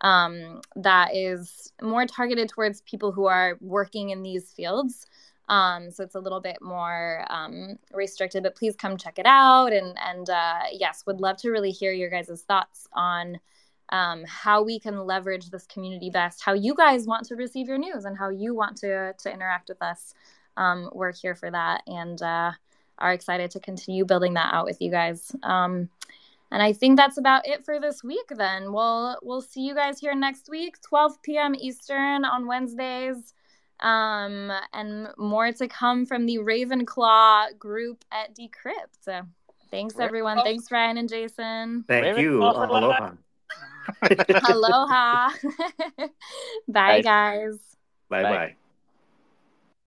Um, 0.01 0.61
that 0.75 1.15
is 1.15 1.73
more 1.81 2.05
targeted 2.05 2.49
towards 2.49 2.81
people 2.81 3.11
who 3.11 3.25
are 3.25 3.57
working 3.59 4.11
in 4.11 4.21
these 4.21 4.51
fields. 4.51 5.07
Um, 5.49 5.89
so 5.89 6.03
it's 6.03 6.13
a 6.13 6.19
little 6.19 6.39
bit 6.39 6.61
more 6.61 7.25
um, 7.31 7.79
restricted, 7.91 8.43
but 8.43 8.55
please 8.55 8.75
come 8.75 8.95
check 8.95 9.17
it 9.17 9.25
out. 9.25 9.73
And 9.73 9.97
and 10.05 10.29
uh, 10.29 10.59
yes, 10.71 11.03
would 11.07 11.19
love 11.19 11.37
to 11.37 11.49
really 11.49 11.71
hear 11.71 11.91
your 11.91 12.11
guys' 12.11 12.43
thoughts 12.47 12.87
on 12.93 13.39
um, 13.89 14.23
how 14.27 14.61
we 14.61 14.79
can 14.79 15.07
leverage 15.07 15.49
this 15.49 15.65
community 15.65 16.11
best, 16.11 16.43
how 16.43 16.53
you 16.53 16.75
guys 16.75 17.07
want 17.07 17.25
to 17.27 17.35
receive 17.35 17.67
your 17.67 17.79
news, 17.79 18.05
and 18.05 18.15
how 18.19 18.29
you 18.29 18.53
want 18.53 18.77
to 18.77 19.13
to 19.13 19.33
interact 19.33 19.69
with 19.69 19.81
us. 19.81 20.13
Um, 20.57 20.91
we're 20.93 21.13
here 21.13 21.33
for 21.33 21.49
that, 21.49 21.81
and 21.87 22.21
uh, 22.21 22.51
are 22.99 23.13
excited 23.13 23.51
to 23.51 23.59
continue 23.59 24.05
building 24.05 24.33
that 24.35 24.53
out 24.53 24.65
with 24.65 24.81
you 24.81 24.91
guys. 24.91 25.35
Um, 25.43 25.89
and 26.51 26.61
I 26.63 26.73
think 26.73 26.97
that's 26.97 27.17
about 27.17 27.47
it 27.47 27.65
for 27.65 27.79
this 27.79 28.03
week. 28.03 28.27
Then 28.29 28.71
we'll 28.71 29.17
we'll 29.21 29.41
see 29.41 29.61
you 29.61 29.75
guys 29.75 29.99
here 29.99 30.15
next 30.15 30.49
week, 30.49 30.75
12 30.81 31.21
p.m. 31.21 31.55
Eastern 31.55 32.23
on 32.23 32.47
Wednesdays, 32.47 33.33
um, 33.81 34.51
and 34.73 35.09
more 35.17 35.51
to 35.51 35.67
come 35.67 36.05
from 36.05 36.25
the 36.25 36.37
Ravenclaw 36.37 37.57
group 37.59 38.05
at 38.11 38.35
Decrypt. 38.35 38.95
So, 39.01 39.21
thanks 39.71 39.99
everyone. 39.99 40.41
Thanks 40.43 40.71
Ryan 40.71 40.97
and 40.97 41.09
Jason. 41.09 41.83
Thank 41.87 42.17
you. 42.17 42.41
Aloha. 42.41 43.11
Aloha. 44.49 45.29
bye, 45.97 46.07
bye, 46.67 47.01
guys. 47.01 47.57
Bye 48.09 48.23
bye. 48.23 48.55